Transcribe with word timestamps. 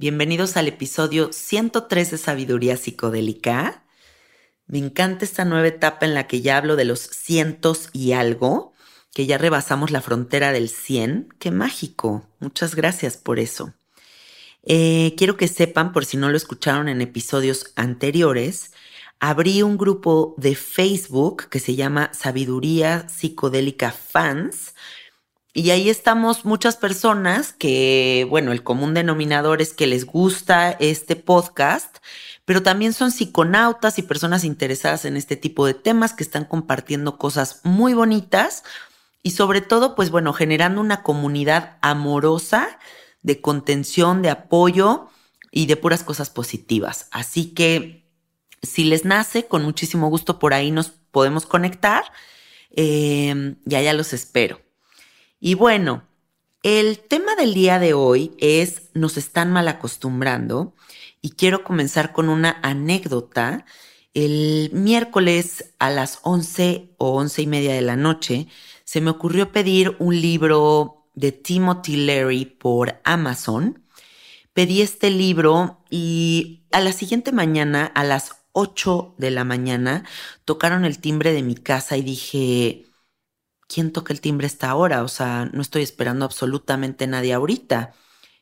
Bienvenidos 0.00 0.56
al 0.56 0.68
episodio 0.68 1.32
103 1.32 2.12
de 2.12 2.18
Sabiduría 2.18 2.76
Psicodélica. 2.76 3.82
Me 4.68 4.78
encanta 4.78 5.24
esta 5.24 5.44
nueva 5.44 5.66
etapa 5.66 6.06
en 6.06 6.14
la 6.14 6.28
que 6.28 6.40
ya 6.40 6.56
hablo 6.56 6.76
de 6.76 6.84
los 6.84 7.00
cientos 7.00 7.88
y 7.92 8.12
algo, 8.12 8.74
que 9.12 9.26
ya 9.26 9.38
rebasamos 9.38 9.90
la 9.90 10.00
frontera 10.00 10.52
del 10.52 10.68
100. 10.68 11.34
¡Qué 11.40 11.50
mágico! 11.50 12.28
Muchas 12.38 12.76
gracias 12.76 13.16
por 13.16 13.40
eso. 13.40 13.74
Eh, 14.62 15.16
quiero 15.16 15.36
que 15.36 15.48
sepan, 15.48 15.92
por 15.92 16.04
si 16.04 16.16
no 16.16 16.30
lo 16.30 16.36
escucharon 16.36 16.88
en 16.88 17.00
episodios 17.00 17.72
anteriores, 17.74 18.70
abrí 19.18 19.62
un 19.62 19.76
grupo 19.76 20.36
de 20.38 20.54
Facebook 20.54 21.48
que 21.48 21.58
se 21.58 21.74
llama 21.74 22.12
Sabiduría 22.14 23.08
Psicodélica 23.08 23.90
Fans 23.90 24.74
y 25.58 25.72
ahí 25.72 25.90
estamos 25.90 26.44
muchas 26.44 26.76
personas 26.76 27.52
que, 27.52 28.24
bueno, 28.30 28.52
el 28.52 28.62
común 28.62 28.94
denominador 28.94 29.60
es 29.60 29.72
que 29.72 29.88
les 29.88 30.06
gusta 30.06 30.70
este 30.70 31.16
podcast, 31.16 31.96
pero 32.44 32.62
también 32.62 32.92
son 32.92 33.10
psiconautas 33.10 33.98
y 33.98 34.02
personas 34.02 34.44
interesadas 34.44 35.04
en 35.04 35.16
este 35.16 35.34
tipo 35.34 35.66
de 35.66 35.74
temas 35.74 36.12
que 36.12 36.22
están 36.22 36.44
compartiendo 36.44 37.18
cosas 37.18 37.60
muy 37.64 37.92
bonitas 37.92 38.62
y 39.24 39.32
sobre 39.32 39.60
todo, 39.60 39.96
pues 39.96 40.12
bueno, 40.12 40.32
generando 40.32 40.80
una 40.80 41.02
comunidad 41.02 41.76
amorosa 41.80 42.78
de 43.22 43.40
contención, 43.40 44.22
de 44.22 44.30
apoyo 44.30 45.08
y 45.50 45.66
de 45.66 45.74
puras 45.74 46.04
cosas 46.04 46.30
positivas. 46.30 47.08
Así 47.10 47.46
que 47.46 48.08
si 48.62 48.84
les 48.84 49.04
nace, 49.04 49.46
con 49.46 49.64
muchísimo 49.64 50.08
gusto 50.08 50.38
por 50.38 50.54
ahí 50.54 50.70
nos 50.70 50.90
podemos 50.90 51.46
conectar. 51.46 52.04
Eh, 52.70 53.56
y 53.66 53.74
allá 53.74 53.92
los 53.92 54.12
espero. 54.12 54.67
Y 55.40 55.54
bueno, 55.54 56.02
el 56.64 56.98
tema 56.98 57.36
del 57.36 57.54
día 57.54 57.78
de 57.78 57.94
hoy 57.94 58.32
es 58.38 58.90
nos 58.94 59.16
están 59.16 59.52
mal 59.52 59.68
acostumbrando 59.68 60.74
y 61.20 61.30
quiero 61.30 61.62
comenzar 61.62 62.12
con 62.12 62.28
una 62.28 62.58
anécdota. 62.62 63.64
El 64.14 64.70
miércoles 64.72 65.74
a 65.78 65.90
las 65.90 66.18
11 66.22 66.94
o 66.98 67.12
once 67.12 67.40
y 67.42 67.46
media 67.46 67.74
de 67.74 67.82
la 67.82 67.94
noche 67.94 68.48
se 68.82 69.00
me 69.00 69.10
ocurrió 69.10 69.52
pedir 69.52 69.94
un 70.00 70.20
libro 70.20 71.08
de 71.14 71.30
Timothy 71.30 71.96
Leary 71.96 72.44
por 72.44 73.00
Amazon. 73.04 73.84
Pedí 74.54 74.82
este 74.82 75.10
libro 75.10 75.84
y 75.88 76.64
a 76.72 76.80
la 76.80 76.92
siguiente 76.92 77.30
mañana, 77.30 77.86
a 77.86 78.02
las 78.02 78.38
8 78.52 79.14
de 79.18 79.30
la 79.30 79.44
mañana, 79.44 80.04
tocaron 80.44 80.84
el 80.84 80.98
timbre 80.98 81.32
de 81.32 81.44
mi 81.44 81.54
casa 81.54 81.96
y 81.96 82.02
dije, 82.02 82.87
¿quién 83.68 83.92
toca 83.92 84.12
el 84.12 84.20
timbre 84.20 84.46
esta 84.46 84.74
hora? 84.74 85.04
O 85.04 85.08
sea, 85.08 85.48
no 85.52 85.62
estoy 85.62 85.82
esperando 85.82 86.24
absolutamente 86.24 87.06
nadie 87.06 87.34
ahorita. 87.34 87.94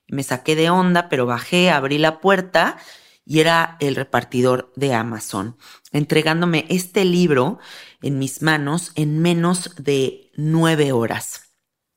Me 0.08 0.22
saqué 0.22 0.56
de 0.56 0.70
onda, 0.70 1.08
pero 1.08 1.26
bajé, 1.26 1.70
abrí 1.70 1.98
la 1.98 2.20
puerta 2.20 2.78
y 3.26 3.40
era 3.40 3.76
el 3.80 3.96
repartidor 3.96 4.72
de 4.76 4.94
Amazon, 4.94 5.56
entregándome 5.90 6.64
este 6.68 7.04
libro 7.04 7.58
en 8.00 8.18
mis 8.20 8.40
manos 8.40 8.92
en 8.94 9.18
menos 9.18 9.74
de 9.76 10.30
nueve 10.36 10.92
horas. 10.92 11.52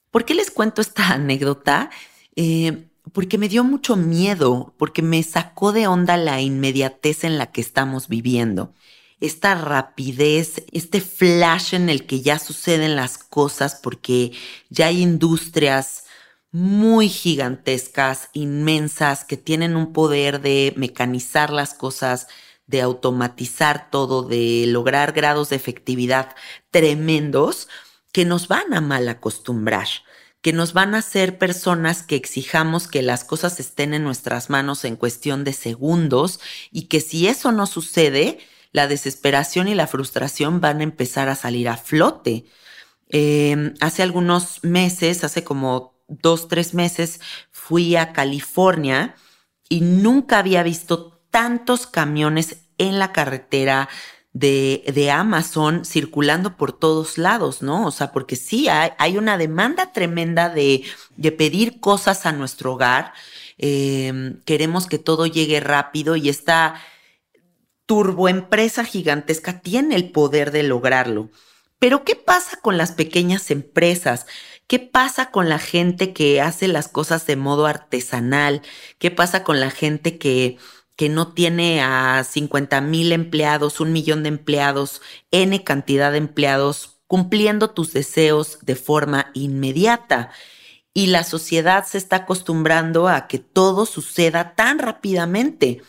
¿Por 0.10 0.25
qué 0.25 0.34
les 0.34 0.50
cuento 0.50 0.82
esta 0.82 1.10
anécdota? 1.14 1.92
Eh, 2.36 2.88
porque 3.14 3.38
me 3.38 3.48
dio 3.48 3.64
mucho 3.64 3.96
miedo, 3.96 4.74
porque 4.78 5.04
me 5.04 5.22
sacó 5.22 5.72
de 5.72 5.88
onda 5.88 6.18
la 6.18 6.42
inmediatez 6.42 7.24
en 7.24 7.38
la 7.38 7.52
que 7.52 7.62
estamos 7.62 8.08
viviendo 8.08 8.74
esta 9.19 9.56
rapidez, 9.56 10.63
este 10.71 11.01
flash 11.01 11.74
en 11.74 11.89
el 11.89 12.06
que 12.06 12.21
ya 12.21 12.39
suceden 12.39 12.95
las 12.95 13.18
cosas 13.18 13.75
porque 13.75 14.31
ya 14.69 14.88
hay 14.88 15.01
industrias 15.01 16.06
muy 16.51 17.10
gigantescas, 17.10 18.30
inmensas, 18.33 19.24
que 19.24 19.38
tienen 19.38 19.75
un 19.75 19.94
poder 19.94 20.42
de 20.42 20.74
mecanizar 20.77 21.51
las 21.51 21.74
cosas, 21.74 22.27
de 22.66 22.81
automatizar 22.81 23.89
todo, 23.92 24.24
de 24.24 24.66
lograr 24.68 25.12
grados 25.12 25.50
de 25.50 25.57
efectividad 25.57 26.36
tremendos. 26.72 27.68
que 28.12 28.25
nos 28.25 28.48
van 28.48 28.74
a 28.74 28.81
mal 28.81 29.07
acostumbrar, 29.07 29.88
que 30.42 30.51
nos 30.51 30.74
van 30.74 30.95
a 30.95 31.04
ser 31.04 31.38
personas 31.38 32.01
que 32.01 32.15
exijamos 32.15 32.88
que 32.88 33.04
las 33.04 33.24
cosas 33.24 33.60
estén 33.60 33.94
en 33.94 34.04
nuestras 34.04 34.50
manos 34.50 34.83
en 34.83 34.95
cuestión 34.95 35.44
de 35.44 35.54
segundos 35.54 36.39
y 36.72 36.88
que 36.88 37.01
si 37.01 37.27
eso 37.27 37.51
no 37.51 37.68
sucede, 37.68 38.39
la 38.71 38.88
desesperación 38.88 39.68
y 39.68 39.75
la 39.75 39.88
frustración 39.88 40.62
van 40.62 40.80
a 40.80 40.83
empezar 40.83 41.30
a 41.30 41.36
salir 41.36 41.69
a 41.69 41.77
flote. 41.77 42.45
Em, 43.10 43.74
hace 43.81 44.04
algunos 44.04 44.63
meses, 44.63 45.24
hace 45.24 45.44
como 45.44 45.95
dos, 46.07 46.48
tres 46.48 46.74
meses, 46.74 47.19
fui 47.51 47.95
a 47.95 48.13
California 48.13 49.16
y 49.68 49.81
nunca 49.81 50.39
había 50.39 50.63
visto 50.63 51.21
tantos 51.31 51.88
camiones 51.88 52.66
en 52.77 53.00
la 53.00 53.12
carretera 53.12 53.89
de, 54.33 54.83
de, 54.94 55.12
Amazon 55.12 55.86
circulando 55.86 56.56
por 56.56 56.72
todos 56.72 57.18
lados, 57.18 57.62
¿no? 57.62 57.88
O 57.88 57.92
sea, 57.92 58.12
porque 58.12 58.36
sí, 58.36 58.69
hay, 58.69 58.92
hay 58.98 59.18
una 59.18 59.38
demanda 59.38 59.92
tremenda 59.92 60.50
de, 60.50 60.83
de, 61.18 61.31
pedir 61.31 61.80
cosas 61.80 62.25
a 62.25 62.31
nuestro 62.31 62.74
hogar. 62.74 63.13
Em, 63.57 64.39
queremos 64.45 64.88
que 64.88 65.00
todo 65.00 65.25
llegue 65.25 65.60
rápido 65.60 66.15
y 66.15 66.30
esta 66.30 66.75
turboempresa 67.89 68.86
gigantesca 68.86 69.62
tiene 69.62 69.95
el 69.95 70.12
poder 70.12 70.51
de 70.51 70.62
lograrlo. 70.62 71.31
Pero 71.80 72.03
¿qué 72.03 72.15
pasa 72.15 72.59
con 72.62 72.77
las 72.77 72.91
pequeñas 72.91 73.50
empresas? 73.50 74.27
¿Qué 74.68 74.77
pasa 74.77 75.31
con 75.31 75.50
la 75.50 75.57
gente 75.57 76.13
que 76.13 76.39
hace 76.39 76.68
las 76.68 76.88
cosas 76.88 77.25
de 77.25 77.36
modo 77.36 77.65
artesanal? 77.65 78.62
¿Qué 79.00 79.09
pasa 79.09 79.44
con 79.44 79.59
la 79.59 79.71
gente 79.71 80.19
que 80.19 80.59
que 80.97 81.09
no 81.09 81.31
tiene 81.33 81.81
a 81.81 82.25
50 82.25 82.81
mil 82.81 83.13
empleados, 83.13 83.80
un 83.80 83.94
millón 83.94 84.21
de 84.21 84.30
empleados, 84.30 85.01
N 85.31 85.63
cantidad 85.63 86.12
de 86.12 86.18
empleados, 86.18 87.00
cumpliendo 87.07 87.69
tus 87.69 87.94
deseos 87.94 88.59
de 88.63 88.75
forma 88.75 89.31
inmediata. 89.33 90.30
Y 90.94 91.07
la 91.07 91.24
sociedad 91.24 91.86
se 91.86 91.97
está 91.97 92.18
acostumbrando 92.18 93.07
a 93.07 93.27
que 93.27 93.39
todo 93.39 93.86
suceda 93.86 94.56
tan 94.56 94.77
rápidamente. 94.77 95.81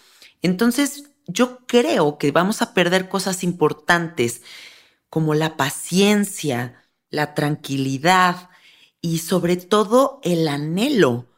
Entonces, 0.43 1.10
yo 1.27 1.67
creo 1.67 2.19
que 2.19 2.33
vamos 2.33 2.63
a 2.63 2.75
perder 2.75 3.09
cosas 3.09 3.45
importantes 3.45 4.43
como 5.11 5.35
la 5.35 5.57
paciencia, 5.57 6.89
la 7.11 7.35
tranquilidad 7.35 8.51
y 9.01 9.19
sobre 9.19 9.57
todo 9.57 10.21
el 10.23 10.49
anhelo, 10.49 11.29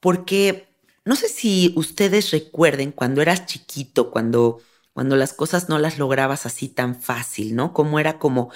porque 0.00 0.68
no 1.04 1.16
sé 1.16 1.28
si 1.28 1.72
ustedes 1.76 2.30
recuerden 2.32 2.92
cuando 2.92 3.22
eras 3.22 3.46
chiquito, 3.46 4.10
cuando, 4.10 4.60
cuando 4.92 5.16
las 5.16 5.32
cosas 5.32 5.68
no 5.68 5.78
las 5.78 5.98
lograbas 5.98 6.46
así 6.46 6.68
tan 6.68 7.00
fácil, 7.00 7.54
¿no? 7.56 7.72
Como 7.72 7.98
era 8.00 8.18
como 8.18 8.50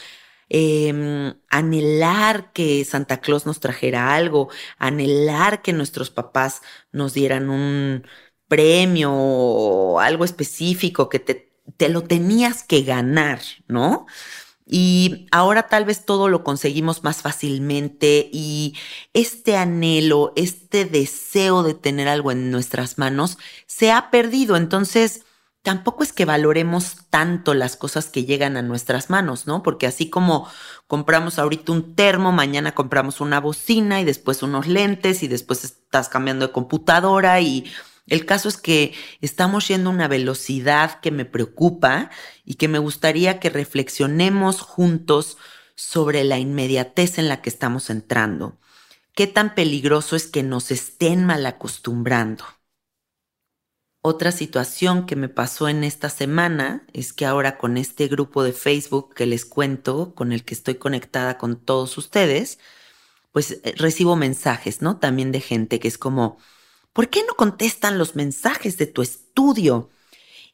em, 0.49 1.35
anhelar 1.49 2.53
que 2.53 2.85
Santa 2.85 3.21
Claus 3.21 3.47
nos 3.47 3.61
trajera 3.61 4.15
algo, 4.15 4.51
anhelar 4.79 5.63
que 5.63 5.73
nuestros 5.73 6.11
papás 6.11 6.63
nos 6.93 7.15
dieran 7.15 7.51
un 7.51 8.05
premio 8.51 9.13
o 9.15 10.01
algo 10.01 10.25
específico 10.25 11.09
que 11.09 11.21
te, 11.21 11.53
te 11.77 11.89
lo 11.89 12.03
tenías 12.03 12.65
que 12.65 12.83
ganar, 12.83 13.41
¿no? 13.69 14.07
Y 14.67 15.29
ahora 15.31 15.69
tal 15.69 15.85
vez 15.85 16.05
todo 16.05 16.29
lo 16.29 16.43
conseguimos 16.43 17.05
más 17.05 17.23
fácilmente 17.23 18.29
y 18.33 18.75
este 19.15 19.57
anhelo, 19.57 20.33
este 20.35 20.85
deseo 20.85 21.63
de 21.63 21.75
tener 21.75 22.09
algo 22.09 22.33
en 22.33 22.51
nuestras 22.51 22.99
manos 22.99 23.39
se 23.67 23.93
ha 23.93 24.11
perdido. 24.11 24.57
Entonces, 24.57 25.25
tampoco 25.63 26.03
es 26.03 26.13
que 26.13 26.25
valoremos 26.25 26.97
tanto 27.09 27.55
las 27.55 27.77
cosas 27.77 28.09
que 28.09 28.25
llegan 28.25 28.57
a 28.57 28.63
nuestras 28.63 29.11
manos, 29.11 29.47
¿no? 29.47 29.63
Porque 29.63 29.87
así 29.87 30.11
como 30.11 30.49
compramos 30.89 31.39
ahorita 31.39 31.71
un 31.71 31.95
termo, 31.95 32.33
mañana 32.33 32.73
compramos 32.73 33.21
una 33.21 33.41
bocina 33.41 34.01
y 34.01 34.05
después 34.05 34.43
unos 34.43 34.67
lentes 34.67 35.23
y 35.23 35.29
después 35.29 35.65
estás 35.65 36.09
cambiando 36.09 36.49
de 36.49 36.53
computadora 36.53 37.41
y 37.41 37.71
el 38.11 38.27
caso 38.27 38.49
es 38.49 38.57
que 38.59 38.93
estamos 39.21 39.69
yendo 39.69 39.89
a 39.89 39.93
una 39.95 40.09
velocidad 40.09 41.01
que 41.01 41.11
me 41.11 41.25
preocupa 41.25 42.11
y 42.45 42.57
que 42.57 42.69
me 42.69 42.79
gustaría 42.79 43.41
que 43.41 43.51
reflexionemos 43.51 44.61
juntos 44.61 45.39
sobre 45.77 46.25
la 46.25 46.39
inmediatez 46.39 47.19
en 47.19 47.29
la 47.29 47.41
que 47.41 47.49
estamos 47.49 47.89
entrando. 47.89 48.59
¿Qué 49.15 49.27
tan 49.27 49.55
peligroso 49.55 50.17
es 50.17 50.27
que 50.27 50.43
nos 50.43 50.71
estén 50.71 51.25
mal 51.25 51.47
acostumbrando? 51.47 52.45
Otra 54.03 54.33
situación 54.33 55.07
que 55.07 55.15
me 55.15 55.29
pasó 55.29 55.69
en 55.69 55.85
esta 55.85 56.11
semana 56.11 56.87
es 56.93 57.13
que 57.13 57.27
ahora 57.27 57.59
con 57.59 57.77
este 57.77 58.09
grupo 58.09 58.43
de 58.43 58.53
Facebook 58.53 59.15
que 59.15 59.27
les 59.27 59.45
cuento, 59.45 60.15
con 60.15 60.33
el 60.33 60.45
que 60.45 60.55
estoy 60.55 60.77
conectada 60.77 61.39
con 61.39 61.61
todos 61.65 61.97
ustedes, 61.99 62.59
pues 63.31 63.53
eh, 63.63 63.75
recibo 63.77 64.17
mensajes, 64.17 64.83
¿no? 64.83 64.99
También 64.99 65.33
de 65.33 65.41
gente 65.41 65.81
que 65.81 65.89
es 65.89 65.99
como, 65.99 66.39
¿por 66.93 67.09
qué 67.09 67.23
no 67.27 67.35
contestan 67.35 67.99
los 67.99 68.17
mensajes 68.17 68.79
de 68.79 68.87
tu 68.87 69.03
estudio? 69.03 69.91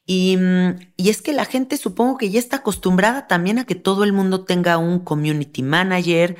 Y, 0.06 0.36
mm, 0.36 0.92
y, 0.96 1.10
es 1.10 1.22
que 1.22 1.32
la 1.32 1.44
gente 1.44 1.76
supongo 1.76 2.18
que 2.18 2.30
ya 2.30 2.38
está 2.38 2.58
acostumbrada 2.58 3.26
también 3.26 3.58
a 3.58 3.66
que 3.66 3.74
todo 3.74 4.04
el 4.04 4.12
mundo 4.12 4.44
tenga 4.44 4.78
un 4.78 5.00
community 5.00 5.62
manager, 5.62 6.36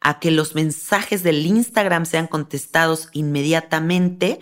a 0.00 0.20
que 0.20 0.30
los 0.30 0.54
mensajes 0.54 1.22
del 1.22 1.44
Instagram 1.44 2.06
sean 2.06 2.28
contestados 2.28 3.08
inmediatamente 3.12 4.40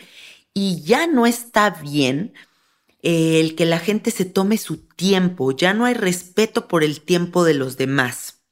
y 0.53 0.83
ya 0.83 1.07
no 1.07 1.27
está 1.27 1.71
bien 1.71 2.35
eh, 3.03 3.41
el 3.41 3.55
que 3.55 3.67
la 3.67 3.79
gente 3.79 4.11
se 4.11 4.25
tome 4.25 4.59
su 4.59 4.79
tiempo, 4.79 5.53
ya 5.53 5.75
no 5.75 5.85
hay 5.85 5.95
respeto 5.95 6.69
por 6.69 6.83
el 6.83 7.01
tiempo 7.01 7.45
de 7.45 7.55
los 7.55 7.77
demás. 7.77 8.43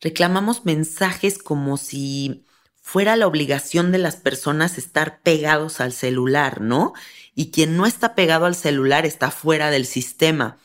Reclamamos 0.00 0.64
mensajes 0.64 1.38
como 1.38 1.76
si 1.76 2.46
fuera 2.88 3.16
la 3.16 3.26
obligación 3.26 3.92
de 3.92 3.98
las 3.98 4.16
personas 4.16 4.78
estar 4.78 5.20
pegados 5.20 5.82
al 5.82 5.92
celular, 5.92 6.62
¿no? 6.62 6.94
Y 7.34 7.50
quien 7.50 7.76
no 7.76 7.84
está 7.84 8.14
pegado 8.14 8.46
al 8.46 8.54
celular 8.54 9.04
está 9.04 9.30
fuera 9.30 9.70
del 9.70 9.84
sistema. 9.84 10.56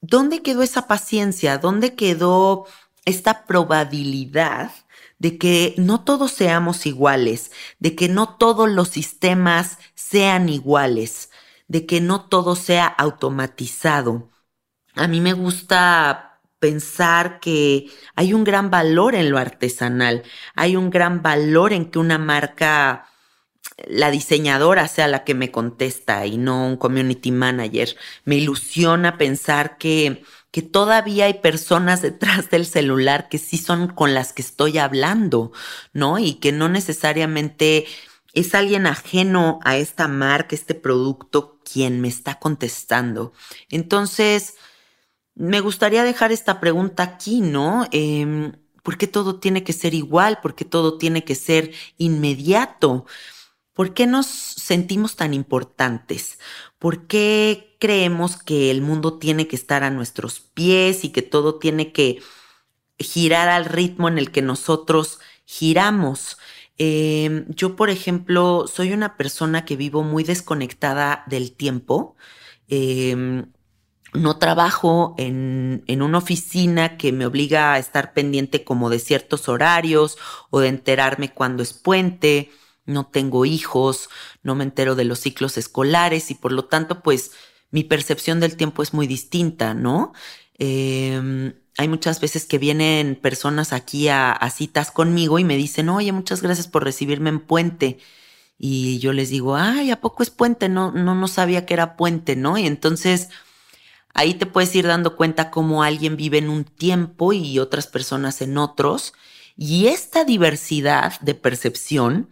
¿Dónde 0.00 0.42
quedó 0.42 0.62
esa 0.62 0.86
paciencia? 0.86 1.58
¿Dónde 1.58 1.96
quedó 1.96 2.66
esta 3.06 3.44
probabilidad 3.44 4.70
de 5.18 5.36
que 5.36 5.74
no 5.78 6.04
todos 6.04 6.30
seamos 6.30 6.86
iguales, 6.86 7.50
de 7.80 7.96
que 7.96 8.08
no 8.08 8.36
todos 8.36 8.70
los 8.70 8.90
sistemas 8.90 9.78
sean 9.96 10.48
iguales, 10.48 11.28
de 11.66 11.86
que 11.86 12.00
no 12.00 12.28
todo 12.28 12.54
sea 12.54 12.86
automatizado? 12.86 14.30
A 14.94 15.08
mí 15.08 15.20
me 15.20 15.32
gusta 15.32 16.31
pensar 16.62 17.40
que 17.40 17.90
hay 18.14 18.34
un 18.34 18.44
gran 18.44 18.70
valor 18.70 19.16
en 19.16 19.32
lo 19.32 19.38
artesanal, 19.38 20.22
hay 20.54 20.76
un 20.76 20.90
gran 20.90 21.20
valor 21.20 21.72
en 21.72 21.90
que 21.90 21.98
una 21.98 22.18
marca, 22.18 23.06
la 23.88 24.12
diseñadora 24.12 24.86
sea 24.86 25.08
la 25.08 25.24
que 25.24 25.34
me 25.34 25.50
contesta 25.50 26.24
y 26.24 26.36
no 26.38 26.64
un 26.64 26.76
community 26.76 27.32
manager. 27.32 27.96
Me 28.24 28.36
ilusiona 28.36 29.18
pensar 29.18 29.76
que, 29.76 30.22
que 30.52 30.62
todavía 30.62 31.24
hay 31.24 31.34
personas 31.34 32.00
detrás 32.00 32.48
del 32.50 32.64
celular 32.64 33.28
que 33.28 33.38
sí 33.38 33.58
son 33.58 33.88
con 33.88 34.14
las 34.14 34.32
que 34.32 34.42
estoy 34.42 34.78
hablando, 34.78 35.50
¿no? 35.92 36.20
Y 36.20 36.34
que 36.34 36.52
no 36.52 36.68
necesariamente 36.68 37.86
es 38.34 38.54
alguien 38.54 38.86
ajeno 38.86 39.58
a 39.64 39.78
esta 39.78 40.06
marca, 40.06 40.54
este 40.54 40.76
producto, 40.76 41.58
quien 41.64 42.00
me 42.00 42.06
está 42.06 42.38
contestando. 42.38 43.32
Entonces, 43.68 44.54
me 45.34 45.60
gustaría 45.60 46.04
dejar 46.04 46.32
esta 46.32 46.60
pregunta 46.60 47.02
aquí, 47.02 47.40
¿no? 47.40 47.86
Em, 47.92 48.52
¿Por 48.82 48.98
qué 48.98 49.06
todo 49.06 49.38
tiene 49.38 49.62
que 49.64 49.72
ser 49.72 49.94
igual? 49.94 50.40
¿Por 50.42 50.54
qué 50.54 50.64
todo 50.64 50.98
tiene 50.98 51.24
que 51.24 51.34
ser 51.36 51.72
inmediato? 51.98 53.06
¿Por 53.74 53.94
qué 53.94 54.06
nos 54.06 54.26
sentimos 54.26 55.16
tan 55.16 55.34
importantes? 55.34 56.38
¿Por 56.78 57.06
qué 57.06 57.76
creemos 57.80 58.36
que 58.42 58.70
el 58.70 58.82
mundo 58.82 59.18
tiene 59.18 59.48
que 59.48 59.56
estar 59.56 59.84
a 59.84 59.90
nuestros 59.90 60.40
pies 60.40 61.04
y 61.04 61.10
que 61.10 61.22
todo 61.22 61.58
tiene 61.58 61.92
que 61.92 62.22
girar 62.98 63.48
al 63.48 63.64
ritmo 63.66 64.08
en 64.08 64.18
el 64.18 64.30
que 64.32 64.42
nosotros 64.42 65.20
giramos? 65.46 66.38
Em, 66.78 67.46
yo, 67.48 67.76
por 67.76 67.90
ejemplo, 67.90 68.66
soy 68.66 68.92
una 68.92 69.16
persona 69.16 69.64
que 69.64 69.76
vivo 69.76 70.02
muy 70.02 70.24
desconectada 70.24 71.24
del 71.28 71.52
tiempo. 71.52 72.16
Em, 72.68 73.52
no 74.12 74.36
trabajo 74.36 75.14
en, 75.18 75.84
en, 75.86 76.02
una 76.02 76.18
oficina 76.18 76.96
que 76.98 77.12
me 77.12 77.26
obliga 77.26 77.72
a 77.72 77.78
estar 77.78 78.12
pendiente 78.12 78.64
como 78.64 78.90
de 78.90 78.98
ciertos 78.98 79.48
horarios 79.48 80.18
o 80.50 80.60
de 80.60 80.68
enterarme 80.68 81.32
cuando 81.32 81.62
es 81.62 81.72
puente, 81.72 82.50
no 82.84 83.06
tengo 83.06 83.44
hijos, 83.44 84.10
no 84.42 84.54
me 84.54 84.64
entero 84.64 84.94
de 84.94 85.04
los 85.04 85.20
ciclos 85.20 85.56
escolares 85.56 86.30
y 86.30 86.34
por 86.34 86.52
lo 86.52 86.66
tanto 86.66 87.00
pues 87.00 87.32
mi 87.70 87.84
percepción 87.84 88.38
del 88.40 88.56
tiempo 88.56 88.82
es 88.82 88.92
muy 88.92 89.06
distinta, 89.06 89.74
¿no? 89.74 90.12
Em, 90.58 91.54
hay 91.78 91.88
muchas 91.88 92.20
veces 92.20 92.44
que 92.44 92.58
vienen 92.58 93.16
personas 93.16 93.72
aquí 93.72 94.08
a, 94.08 94.38
citas 94.54 94.90
conmigo 94.90 95.38
y 95.38 95.44
me 95.44 95.56
dicen, 95.56 95.88
oye, 95.88 96.12
muchas 96.12 96.42
gracias 96.42 96.68
por 96.68 96.84
recibirme 96.84 97.30
en 97.30 97.40
puente. 97.40 97.98
Y 98.58 98.98
yo 99.00 99.12
les 99.12 99.30
digo, 99.30 99.56
ay, 99.56 99.90
¿a 99.90 100.00
poco 100.00 100.22
es 100.22 100.30
puente? 100.30 100.68
No, 100.68 100.92
no, 100.92 101.14
no 101.14 101.28
sabía 101.28 101.66
que 101.66 101.74
era 101.74 101.96
puente, 101.96 102.36
¿no? 102.36 102.58
Y 102.58 102.66
entonces 102.66 103.30
Ahí 104.14 104.34
te 104.34 104.46
puedes 104.46 104.74
ir 104.74 104.86
dando 104.86 105.16
cuenta 105.16 105.50
cómo 105.50 105.82
alguien 105.82 106.16
vive 106.16 106.38
en 106.38 106.50
un 106.50 106.64
tiempo 106.64 107.32
y 107.32 107.58
otras 107.58 107.86
personas 107.86 108.42
en 108.42 108.58
otros. 108.58 109.14
Y 109.56 109.86
esta 109.86 110.24
diversidad 110.24 111.18
de 111.20 111.34
percepción 111.34 112.30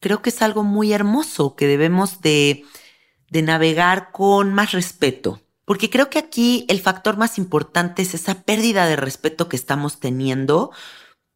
creo 0.00 0.22
que 0.22 0.30
es 0.30 0.42
algo 0.42 0.64
muy 0.64 0.92
hermoso 0.92 1.54
que 1.54 1.66
debemos 1.66 2.20
de, 2.20 2.64
de 3.28 3.42
navegar 3.42 4.10
con 4.12 4.52
más 4.54 4.72
respeto. 4.72 5.40
Porque 5.64 5.88
creo 5.88 6.10
que 6.10 6.18
aquí 6.18 6.64
el 6.68 6.80
factor 6.80 7.16
más 7.16 7.38
importante 7.38 8.02
es 8.02 8.14
esa 8.14 8.42
pérdida 8.42 8.86
de 8.86 8.96
respeto 8.96 9.48
que 9.48 9.56
estamos 9.56 10.00
teniendo 10.00 10.72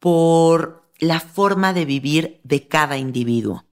por 0.01 0.91
la 0.99 1.21
forma 1.21 1.73
de 1.73 1.85
vivir 1.85 2.41
de 2.43 2.67
cada 2.67 2.97
individuo. 2.97 3.65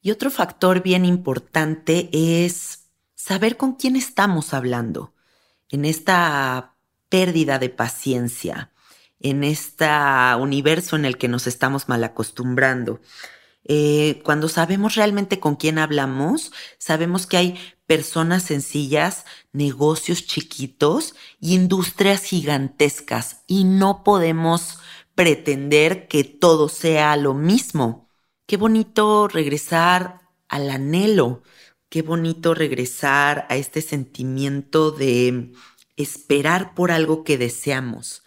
Y 0.00 0.10
otro 0.10 0.30
factor 0.30 0.82
bien 0.82 1.04
importante 1.04 2.08
es 2.12 2.90
saber 3.14 3.56
con 3.56 3.74
quién 3.74 3.96
estamos 3.96 4.54
hablando 4.54 5.13
en 5.70 5.84
esta 5.84 6.76
pérdida 7.08 7.58
de 7.58 7.70
paciencia, 7.70 8.72
en 9.20 9.44
este 9.44 9.88
universo 10.38 10.96
en 10.96 11.04
el 11.04 11.18
que 11.18 11.28
nos 11.28 11.46
estamos 11.46 11.88
mal 11.88 12.04
acostumbrando. 12.04 13.00
Eh, 13.66 14.20
cuando 14.24 14.48
sabemos 14.48 14.94
realmente 14.94 15.40
con 15.40 15.56
quién 15.56 15.78
hablamos, 15.78 16.52
sabemos 16.78 17.26
que 17.26 17.38
hay 17.38 17.58
personas 17.86 18.42
sencillas, 18.42 19.24
negocios 19.52 20.26
chiquitos 20.26 21.14
industrias 21.40 22.24
gigantescas 22.24 23.42
y 23.46 23.64
no 23.64 24.04
podemos 24.04 24.78
pretender 25.14 26.08
que 26.08 26.24
todo 26.24 26.68
sea 26.68 27.16
lo 27.16 27.34
mismo. 27.34 28.10
Qué 28.46 28.56
bonito 28.56 29.28
regresar 29.28 30.20
al 30.48 30.70
anhelo, 30.70 31.42
qué 31.94 32.02
bonito 32.02 32.54
regresar 32.54 33.46
a 33.48 33.54
este 33.54 33.80
sentimiento 33.80 34.90
de 34.90 35.52
esperar 35.96 36.74
por 36.74 36.90
algo 36.90 37.22
que 37.22 37.38
deseamos. 37.38 38.24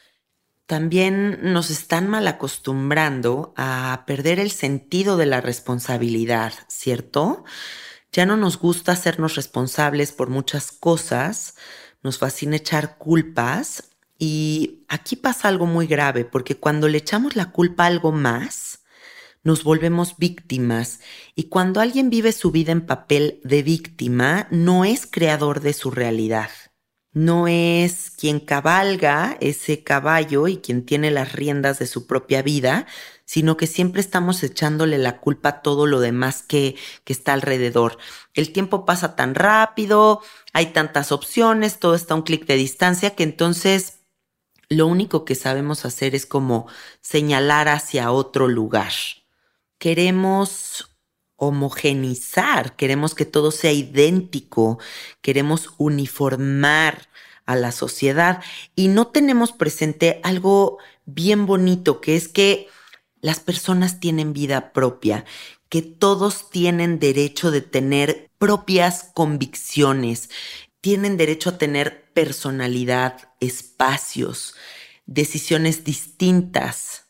También 0.65 1.51
nos 1.51 1.69
están 1.69 2.07
mal 2.07 2.29
acostumbrando 2.29 3.53
a 3.57 4.05
perder 4.07 4.39
el 4.39 4.51
sentido 4.51 5.17
de 5.17 5.25
la 5.25 5.41
responsabilidad, 5.41 6.53
¿cierto? 6.69 7.43
Ya 8.13 8.25
no 8.25 8.37
nos 8.37 8.57
gusta 8.57 8.93
hacernos 8.93 9.35
responsables 9.35 10.13
por 10.13 10.29
muchas 10.29 10.71
cosas, 10.71 11.55
nos 12.01 12.19
fascina 12.19 12.55
echar 12.55 12.97
culpas 12.97 13.83
y 14.17 14.85
aquí 14.87 15.17
pasa 15.17 15.49
algo 15.49 15.65
muy 15.65 15.87
grave 15.87 16.23
porque 16.23 16.55
cuando 16.55 16.87
le 16.87 16.99
echamos 16.99 17.35
la 17.35 17.51
culpa 17.51 17.83
a 17.83 17.87
algo 17.87 18.13
más, 18.13 18.66
nos 19.43 19.63
volvemos 19.63 20.17
víctimas 20.17 20.99
y 21.35 21.49
cuando 21.49 21.79
alguien 21.79 22.09
vive 22.09 22.31
su 22.31 22.51
vida 22.51 22.71
en 22.71 22.85
papel 22.85 23.39
de 23.43 23.63
víctima, 23.63 24.47
no 24.51 24.85
es 24.85 25.07
creador 25.09 25.61
de 25.61 25.73
su 25.73 25.91
realidad. 25.91 26.49
No 27.13 27.47
es 27.47 28.11
quien 28.11 28.39
cabalga 28.39 29.37
ese 29.41 29.83
caballo 29.83 30.47
y 30.47 30.57
quien 30.57 30.85
tiene 30.85 31.09
las 31.09 31.33
riendas 31.33 31.79
de 31.79 31.87
su 31.87 32.05
propia 32.05 32.43
vida, 32.43 32.85
sino 33.25 33.57
que 33.57 33.65
siempre 33.65 34.01
estamos 34.01 34.43
echándole 34.43 34.99
la 34.99 35.19
culpa 35.19 35.49
a 35.49 35.61
todo 35.63 35.87
lo 35.87 35.99
demás 35.99 36.43
que, 36.43 36.75
que 37.05 37.13
está 37.13 37.33
alrededor. 37.33 37.97
El 38.35 38.53
tiempo 38.53 38.85
pasa 38.85 39.15
tan 39.15 39.33
rápido, 39.33 40.21
hay 40.53 40.67
tantas 40.67 41.11
opciones, 41.11 41.79
todo 41.79 41.95
está 41.95 42.13
a 42.13 42.17
un 42.17 42.23
clic 42.23 42.45
de 42.45 42.55
distancia 42.55 43.15
que 43.15 43.23
entonces 43.23 44.01
lo 44.69 44.85
único 44.87 45.25
que 45.25 45.35
sabemos 45.35 45.85
hacer 45.85 46.13
es 46.13 46.25
como 46.25 46.67
señalar 47.01 47.67
hacia 47.69 48.11
otro 48.11 48.47
lugar. 48.47 48.91
Queremos 49.77 50.97
homogenizar, 51.35 52.75
queremos 52.75 53.13
que 53.13 53.25
todo 53.25 53.51
sea 53.51 53.71
idéntico, 53.71 54.79
queremos 55.21 55.69
uniformar 55.77 57.09
a 57.45 57.55
la 57.55 57.71
sociedad 57.71 58.43
y 58.75 58.89
no 58.89 59.07
tenemos 59.07 59.51
presente 59.51 60.19
algo 60.23 60.79
bien 61.05 61.45
bonito, 61.45 62.01
que 62.01 62.15
es 62.15 62.27
que 62.27 62.67
las 63.21 63.39
personas 63.39 63.99
tienen 63.99 64.33
vida 64.33 64.73
propia, 64.73 65.25
que 65.69 65.81
todos 65.81 66.49
tienen 66.49 66.99
derecho 66.99 67.51
de 67.51 67.61
tener 67.61 68.29
propias 68.37 69.11
convicciones, 69.13 70.29
tienen 70.81 71.17
derecho 71.17 71.51
a 71.51 71.57
tener 71.57 72.11
personalidad, 72.13 73.33
espacios, 73.39 74.55
decisiones 75.05 75.83
distintas. 75.83 77.06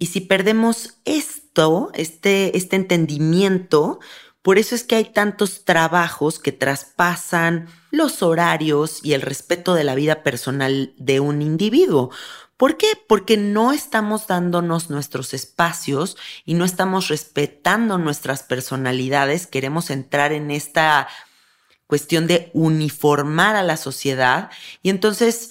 Y 0.00 0.06
si 0.06 0.22
perdemos 0.22 0.98
esto, 1.04 1.90
este, 1.92 2.56
este 2.56 2.76
entendimiento, 2.76 4.00
por 4.40 4.58
eso 4.58 4.74
es 4.74 4.82
que 4.82 4.96
hay 4.96 5.04
tantos 5.04 5.66
trabajos 5.66 6.38
que 6.38 6.52
traspasan 6.52 7.68
los 7.90 8.22
horarios 8.22 9.00
y 9.04 9.12
el 9.12 9.20
respeto 9.20 9.74
de 9.74 9.84
la 9.84 9.94
vida 9.94 10.22
personal 10.22 10.94
de 10.96 11.20
un 11.20 11.42
individuo. 11.42 12.10
¿Por 12.56 12.78
qué? 12.78 12.86
Porque 13.06 13.36
no 13.36 13.72
estamos 13.72 14.26
dándonos 14.26 14.88
nuestros 14.88 15.34
espacios 15.34 16.16
y 16.46 16.54
no 16.54 16.64
estamos 16.64 17.08
respetando 17.08 17.98
nuestras 17.98 18.42
personalidades. 18.42 19.46
Queremos 19.46 19.90
entrar 19.90 20.32
en 20.32 20.50
esta 20.50 21.08
cuestión 21.86 22.26
de 22.26 22.50
uniformar 22.54 23.54
a 23.54 23.62
la 23.62 23.76
sociedad 23.76 24.50
y 24.82 24.88
entonces 24.88 25.50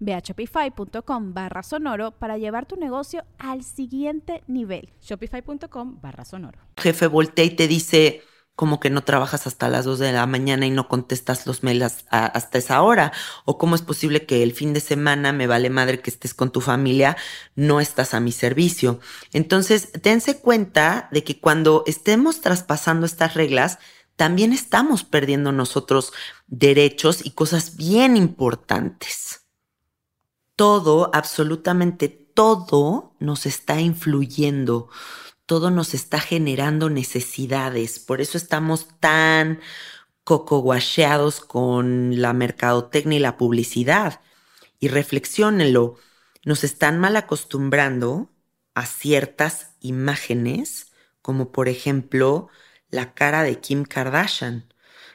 Ve 0.00 0.14
a 0.14 0.20
shopify.com 0.20 1.34
barra 1.34 1.62
sonoro 1.62 2.12
para 2.12 2.38
llevar 2.38 2.66
tu 2.66 2.76
negocio 2.76 3.24
al 3.38 3.62
siguiente 3.62 4.42
nivel. 4.46 4.90
Shopify.com 5.00 6.00
barra 6.00 6.24
sonoro. 6.24 6.58
Jefe 6.76 7.06
voltea 7.06 7.44
y 7.44 7.50
te 7.50 7.68
dice 7.68 8.22
como 8.60 8.78
que 8.78 8.90
no 8.90 9.02
trabajas 9.02 9.46
hasta 9.46 9.70
las 9.70 9.86
2 9.86 10.00
de 10.00 10.12
la 10.12 10.26
mañana 10.26 10.66
y 10.66 10.70
no 10.70 10.86
contestas 10.86 11.46
los 11.46 11.62
mails 11.62 12.04
hasta 12.10 12.58
esa 12.58 12.82
hora. 12.82 13.10
O 13.46 13.56
cómo 13.56 13.74
es 13.74 13.80
posible 13.80 14.26
que 14.26 14.42
el 14.42 14.52
fin 14.52 14.74
de 14.74 14.80
semana 14.80 15.32
me 15.32 15.46
vale 15.46 15.70
madre 15.70 16.00
que 16.00 16.10
estés 16.10 16.34
con 16.34 16.50
tu 16.50 16.60
familia, 16.60 17.16
no 17.54 17.80
estás 17.80 18.12
a 18.12 18.20
mi 18.20 18.32
servicio. 18.32 19.00
Entonces, 19.32 19.90
dense 20.02 20.40
cuenta 20.40 21.08
de 21.10 21.24
que 21.24 21.40
cuando 21.40 21.84
estemos 21.86 22.42
traspasando 22.42 23.06
estas 23.06 23.32
reglas, 23.32 23.78
también 24.16 24.52
estamos 24.52 25.04
perdiendo 25.04 25.52
nosotros 25.52 26.12
derechos 26.46 27.24
y 27.24 27.30
cosas 27.30 27.78
bien 27.78 28.18
importantes 28.18 29.39
todo, 30.60 31.08
absolutamente 31.14 32.10
todo 32.10 33.14
nos 33.18 33.46
está 33.46 33.80
influyendo, 33.80 34.90
todo 35.46 35.70
nos 35.70 35.94
está 35.94 36.20
generando 36.20 36.90
necesidades. 36.90 37.98
Por 37.98 38.20
eso 38.20 38.36
estamos 38.36 38.86
tan 39.00 39.60
cocoguacheados 40.22 41.40
con 41.40 42.20
la 42.20 42.34
mercadotecnia 42.34 43.16
y 43.16 43.22
la 43.22 43.38
publicidad. 43.38 44.20
Y 44.78 44.88
reflexiónenlo, 44.88 45.96
nos 46.44 46.62
están 46.62 46.98
mal 46.98 47.16
acostumbrando 47.16 48.28
a 48.74 48.84
ciertas 48.84 49.70
imágenes, 49.80 50.92
como 51.22 51.52
por 51.52 51.70
ejemplo 51.70 52.48
la 52.90 53.14
cara 53.14 53.44
de 53.44 53.60
Kim 53.60 53.84
Kardashian, 53.84 54.70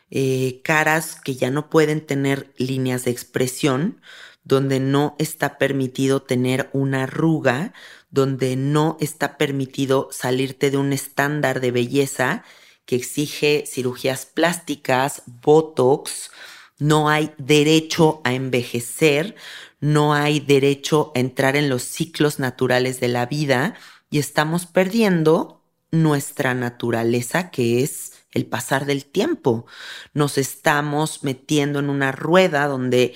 eh, 0.09 0.61
caras 0.63 1.21
que 1.21 1.35
ya 1.35 1.51
no 1.51 1.69
pueden 1.69 2.03
tener 2.03 2.51
líneas 2.57 3.05
de 3.05 3.11
expresión, 3.11 4.01
donde 4.45 4.79
no 4.79 5.15
está 5.19 5.57
permitido 5.57 6.21
tener 6.21 6.69
una 6.71 7.03
arruga, 7.03 7.73
donde 8.11 8.55
no 8.55 8.95
está 9.01 9.37
permitido 9.37 10.07
salirte 10.11 10.71
de 10.71 10.77
un 10.77 10.93
estándar 10.93 11.59
de 11.59 11.71
belleza 11.71 12.43
que 12.85 12.95
exige 12.95 13.65
cirugías 13.67 14.25
plásticas, 14.27 15.23
botox, 15.41 16.31
no 16.77 17.09
hay 17.09 17.33
derecho 17.37 18.21
a 18.23 18.33
envejecer, 18.33 19.35
no 19.79 20.13
hay 20.13 20.39
derecho 20.39 21.11
a 21.15 21.19
entrar 21.19 21.55
en 21.55 21.67
los 21.67 21.83
ciclos 21.83 22.39
naturales 22.39 22.99
de 22.99 23.07
la 23.07 23.25
vida 23.25 23.75
y 24.11 24.19
estamos 24.19 24.67
perdiendo 24.67 25.63
nuestra 25.91 26.53
naturaleza 26.53 27.49
que 27.49 27.81
es 27.81 28.13
el 28.31 28.45
pasar 28.45 28.85
del 28.85 29.05
tiempo. 29.05 29.65
Nos 30.13 30.37
estamos 30.37 31.23
metiendo 31.23 31.79
en 31.79 31.89
una 31.89 32.11
rueda 32.11 32.67
donde 32.67 33.15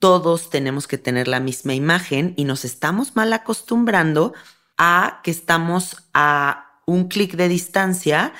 todos 0.00 0.50
tenemos 0.50 0.88
que 0.88 0.98
tener 0.98 1.28
la 1.28 1.38
misma 1.38 1.74
imagen 1.74 2.34
y 2.36 2.44
nos 2.44 2.64
estamos 2.64 3.14
mal 3.14 3.32
acostumbrando 3.32 4.32
a 4.76 5.20
que 5.22 5.30
estamos 5.30 5.98
a 6.14 6.80
un 6.86 7.08
clic 7.08 7.36
de 7.36 7.48
distancia 7.48 8.32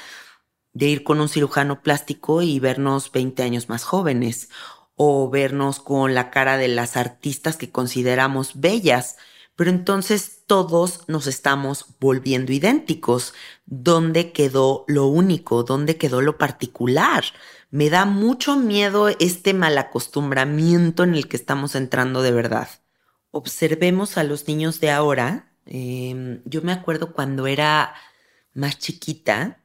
de 0.73 0.87
ir 0.87 1.05
con 1.05 1.21
un 1.21 1.29
cirujano 1.29 1.83
plástico 1.83 2.41
y 2.41 2.59
vernos 2.61 3.13
20 3.13 3.43
años 3.43 3.69
más 3.69 3.85
jóvenes 3.85 4.49
o 4.95 5.29
vernos 5.29 5.81
con 5.81 6.15
la 6.15 6.31
cara 6.31 6.57
de 6.57 6.69
las 6.69 6.97
artistas 6.97 7.57
que 7.57 7.71
consideramos 7.71 8.61
bellas. 8.61 9.17
Pero 9.55 9.69
entonces 9.71 10.45
todos 10.47 11.07
nos 11.09 11.27
estamos 11.27 11.87
volviendo 12.01 12.53
idénticos. 12.53 13.35
¿Dónde 13.67 14.33
quedó 14.33 14.85
lo 14.89 15.07
único? 15.07 15.63
¿Dónde 15.63 15.99
quedó 15.99 16.23
lo 16.23 16.39
particular? 16.39 17.25
Me 17.71 17.89
da 17.89 18.05
mucho 18.05 18.57
miedo 18.57 19.09
este 19.09 19.55
malacostumbramiento 19.55 21.05
en 21.05 21.15
el 21.15 21.29
que 21.29 21.37
estamos 21.37 21.77
entrando 21.77 22.21
de 22.21 22.33
verdad. 22.33 22.69
Observemos 23.31 24.19
a 24.19 24.25
los 24.25 24.49
niños 24.49 24.81
de 24.81 24.91
ahora. 24.91 25.55
Em, 25.67 26.43
yo 26.45 26.63
me 26.63 26.73
acuerdo 26.73 27.13
cuando 27.13 27.47
era 27.47 27.95
más 28.55 28.79
chiquita 28.79 29.63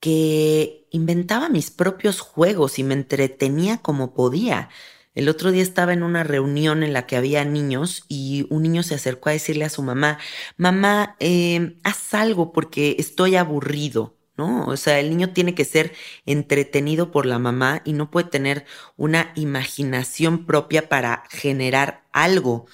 que 0.00 0.88
inventaba 0.90 1.50
mis 1.50 1.70
propios 1.70 2.20
juegos 2.20 2.78
y 2.78 2.84
me 2.84 2.94
entretenía 2.94 3.78
como 3.78 4.14
podía. 4.14 4.70
El 5.14 5.28
otro 5.28 5.50
día 5.52 5.62
estaba 5.62 5.92
en 5.92 6.02
una 6.02 6.24
reunión 6.24 6.82
en 6.82 6.94
la 6.94 7.06
que 7.06 7.16
había 7.16 7.44
niños 7.44 8.04
y 8.08 8.46
un 8.50 8.62
niño 8.62 8.82
se 8.82 8.94
acercó 8.94 9.28
a 9.28 9.32
decirle 9.32 9.66
a 9.66 9.70
su 9.70 9.82
mamá, 9.82 10.18
mamá, 10.56 11.16
em, 11.20 11.78
haz 11.84 12.14
algo 12.14 12.52
porque 12.52 12.96
estoy 12.98 13.36
aburrido. 13.36 14.16
¿No? 14.36 14.66
O 14.66 14.76
sea, 14.76 14.98
el 15.00 15.10
niño 15.10 15.32
tiene 15.32 15.54
que 15.54 15.64
ser 15.64 15.92
entretenido 16.26 17.10
por 17.10 17.26
la 17.26 17.38
mamá 17.38 17.82
y 17.84 17.92
no 17.92 18.10
puede 18.10 18.28
tener 18.28 18.64
una 18.96 19.32
imaginación 19.36 20.46
propia 20.46 20.88
para 20.88 21.24
generar 21.30 22.04
algo. 22.12 22.66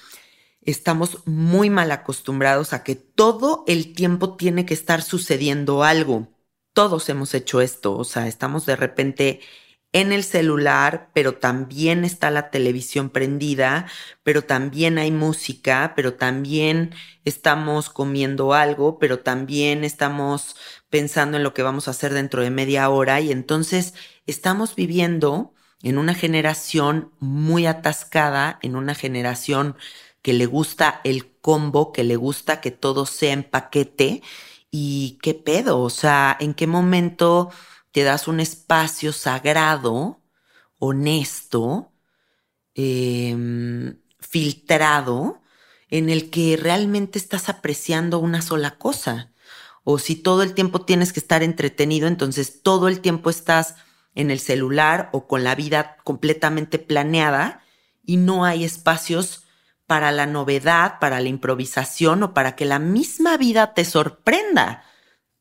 Estamos 0.61 1.25
muy 1.25 1.69
mal 1.69 1.91
acostumbrados 1.91 2.73
a 2.73 2.83
que 2.83 2.95
todo 2.95 3.63
el 3.67 3.93
tiempo 3.93 4.35
tiene 4.35 4.65
que 4.65 4.73
estar 4.73 5.01
sucediendo 5.01 5.83
algo. 5.83 6.27
Todos 6.73 7.09
hemos 7.09 7.33
hecho 7.33 7.61
esto, 7.61 7.97
o 7.97 8.03
sea, 8.03 8.27
estamos 8.27 8.65
de 8.65 8.75
repente 8.75 9.41
en 9.91 10.11
el 10.11 10.23
celular, 10.23 11.09
pero 11.13 11.35
también 11.35 12.05
está 12.05 12.29
la 12.29 12.51
televisión 12.51 13.09
prendida, 13.09 13.87
pero 14.23 14.43
también 14.43 14.97
hay 14.99 15.11
música, 15.11 15.93
pero 15.95 16.13
también 16.13 16.93
estamos 17.25 17.89
comiendo 17.89 18.53
algo, 18.53 18.99
pero 18.99 19.19
también 19.19 19.83
estamos 19.83 20.55
pensando 20.89 21.37
en 21.37 21.43
lo 21.43 21.53
que 21.53 21.63
vamos 21.63 21.87
a 21.87 21.91
hacer 21.91 22.13
dentro 22.13 22.43
de 22.43 22.51
media 22.51 22.89
hora. 22.89 23.19
Y 23.21 23.31
entonces 23.31 23.95
estamos 24.27 24.75
viviendo 24.75 25.53
en 25.81 25.97
una 25.97 26.13
generación 26.13 27.11
muy 27.19 27.65
atascada, 27.65 28.59
en 28.61 28.75
una 28.75 28.95
generación 28.95 29.75
que 30.21 30.33
le 30.33 30.45
gusta 30.45 31.01
el 31.03 31.31
combo, 31.41 31.91
que 31.93 32.03
le 32.03 32.15
gusta 32.15 32.61
que 32.61 32.71
todo 32.71 33.05
sea 33.05 33.33
en 33.33 33.43
paquete. 33.43 34.21
Y 34.71 35.17
qué 35.23 35.33
pedo, 35.33 35.79
o 35.81 35.89
sea, 35.89 36.37
en 36.39 36.53
qué 36.53 36.67
momento 36.67 37.49
te 37.91 38.03
das 38.03 38.27
un 38.27 38.39
espacio 38.39 39.13
sagrado, 39.13 40.21
honesto, 40.77 41.91
em, 42.75 43.99
filtrado, 44.19 45.41
en 45.89 46.09
el 46.09 46.29
que 46.29 46.57
realmente 46.57 47.17
estás 47.17 47.49
apreciando 47.49 48.19
una 48.19 48.41
sola 48.41 48.77
cosa. 48.77 49.33
O 49.83 49.97
si 49.97 50.15
todo 50.15 50.43
el 50.43 50.53
tiempo 50.53 50.85
tienes 50.85 51.13
que 51.13 51.19
estar 51.19 51.41
entretenido, 51.41 52.07
entonces 52.07 52.61
todo 52.61 52.87
el 52.87 52.99
tiempo 53.01 53.29
estás 53.29 53.75
en 54.13 54.31
el 54.31 54.39
celular 54.39 55.09
o 55.13 55.27
con 55.27 55.43
la 55.43 55.55
vida 55.55 55.97
completamente 56.03 56.77
planeada 56.77 57.63
y 58.03 58.17
no 58.17 58.45
hay 58.45 58.63
espacios 58.63 59.43
para 59.87 60.11
la 60.11 60.27
novedad, 60.27 60.99
para 60.99 61.19
la 61.19 61.29
improvisación 61.29 62.21
o 62.21 62.33
para 62.33 62.55
que 62.55 62.65
la 62.65 62.77
misma 62.77 63.37
vida 63.37 63.73
te 63.73 63.85
sorprenda 63.85 64.83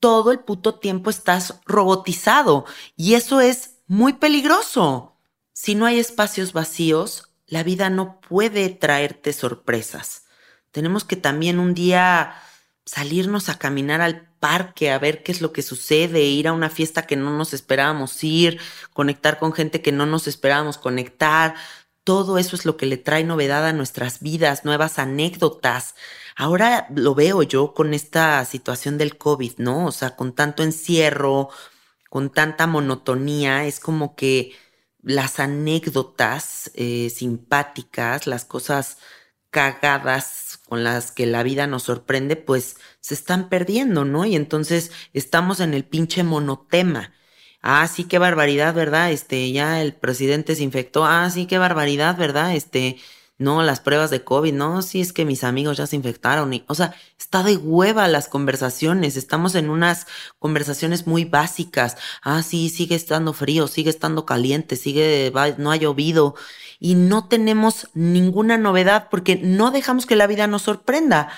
todo 0.00 0.32
el 0.32 0.40
puto 0.40 0.76
tiempo 0.76 1.10
estás 1.10 1.60
robotizado 1.66 2.64
y 2.96 3.14
eso 3.14 3.40
es 3.40 3.78
muy 3.86 4.14
peligroso. 4.14 5.16
Si 5.52 5.74
no 5.74 5.86
hay 5.86 5.98
espacios 5.98 6.52
vacíos, 6.52 7.30
la 7.46 7.62
vida 7.62 7.90
no 7.90 8.20
puede 8.20 8.68
traerte 8.68 9.32
sorpresas. 9.32 10.24
Tenemos 10.70 11.04
que 11.04 11.16
también 11.16 11.58
un 11.58 11.74
día 11.74 12.34
salirnos 12.84 13.48
a 13.48 13.58
caminar 13.58 14.00
al 14.00 14.28
parque 14.38 14.90
a 14.90 14.98
ver 14.98 15.22
qué 15.22 15.32
es 15.32 15.40
lo 15.40 15.52
que 15.52 15.62
sucede, 15.62 16.22
ir 16.22 16.48
a 16.48 16.52
una 16.52 16.70
fiesta 16.70 17.02
que 17.06 17.16
no 17.16 17.36
nos 17.36 17.52
esperábamos 17.52 18.22
ir, 18.22 18.60
conectar 18.92 19.38
con 19.38 19.52
gente 19.52 19.82
que 19.82 19.92
no 19.92 20.06
nos 20.06 20.26
esperábamos 20.28 20.78
conectar. 20.78 21.54
Todo 22.08 22.38
eso 22.38 22.56
es 22.56 22.64
lo 22.64 22.76
que 22.78 22.86
le 22.86 22.96
trae 22.96 23.22
novedad 23.22 23.66
a 23.66 23.74
nuestras 23.74 24.20
vidas, 24.20 24.64
nuevas 24.64 24.98
anécdotas, 24.98 25.94
Ahora 26.40 26.86
lo 26.94 27.16
veo 27.16 27.42
yo 27.42 27.74
con 27.74 27.94
esta 27.94 28.44
situación 28.44 28.96
del 28.96 29.18
COVID, 29.18 29.54
¿no? 29.58 29.86
O 29.86 29.92
sea, 29.92 30.14
con 30.14 30.32
tanto 30.34 30.62
encierro, 30.62 31.48
con 32.10 32.30
tanta 32.30 32.68
monotonía, 32.68 33.66
es 33.66 33.80
como 33.80 34.14
que 34.14 34.52
las 35.02 35.40
anécdotas 35.40 36.70
eh, 36.74 37.10
simpáticas, 37.10 38.28
las 38.28 38.44
cosas 38.44 38.98
cagadas 39.50 40.60
con 40.68 40.84
las 40.84 41.10
que 41.10 41.26
la 41.26 41.42
vida 41.42 41.66
nos 41.66 41.84
sorprende, 41.84 42.36
pues 42.36 42.76
se 43.00 43.14
están 43.14 43.48
perdiendo, 43.48 44.04
¿no? 44.04 44.24
Y 44.24 44.36
entonces 44.36 44.92
estamos 45.14 45.58
en 45.58 45.74
el 45.74 45.84
pinche 45.84 46.22
monotema. 46.22 47.12
Ah, 47.62 47.86
sí, 47.88 48.04
qué 48.04 48.18
barbaridad, 48.18 48.74
¿verdad? 48.74 49.10
Este, 49.12 49.50
ya 49.52 49.82
el 49.82 49.94
presidente 49.94 50.54
se 50.54 50.62
infectó. 50.62 51.04
Ah, 51.04 51.28
sí, 51.30 51.46
qué 51.46 51.58
barbaridad, 51.58 52.16
¿verdad? 52.16 52.54
Este, 52.54 52.98
no, 53.38 53.62
las 53.62 53.80
pruebas 53.80 54.10
de 54.10 54.24
COVID, 54.24 54.52
no, 54.52 54.82
sí 54.82 55.00
es 55.00 55.12
que 55.12 55.24
mis 55.24 55.44
amigos 55.44 55.76
ya 55.76 55.86
se 55.86 55.96
infectaron. 55.96 56.52
Y, 56.54 56.64
o 56.68 56.74
sea, 56.74 56.94
está 57.18 57.42
de 57.42 57.56
hueva 57.56 58.08
las 58.08 58.28
conversaciones, 58.28 59.16
estamos 59.16 59.54
en 59.54 59.70
unas 59.70 60.06
conversaciones 60.40 61.06
muy 61.06 61.24
básicas. 61.24 61.96
Ah, 62.22 62.42
sí, 62.42 62.68
sigue 62.68 62.96
estando 62.96 63.32
frío, 63.32 63.68
sigue 63.68 63.90
estando 63.90 64.26
caliente, 64.26 64.76
sigue, 64.76 65.32
no 65.58 65.70
ha 65.72 65.76
llovido. 65.76 66.34
Y 66.80 66.94
no 66.94 67.28
tenemos 67.28 67.88
ninguna 67.94 68.58
novedad 68.58 69.08
porque 69.10 69.36
no 69.36 69.70
dejamos 69.70 70.06
que 70.06 70.16
la 70.16 70.26
vida 70.26 70.46
nos 70.46 70.62
sorprenda, 70.62 71.28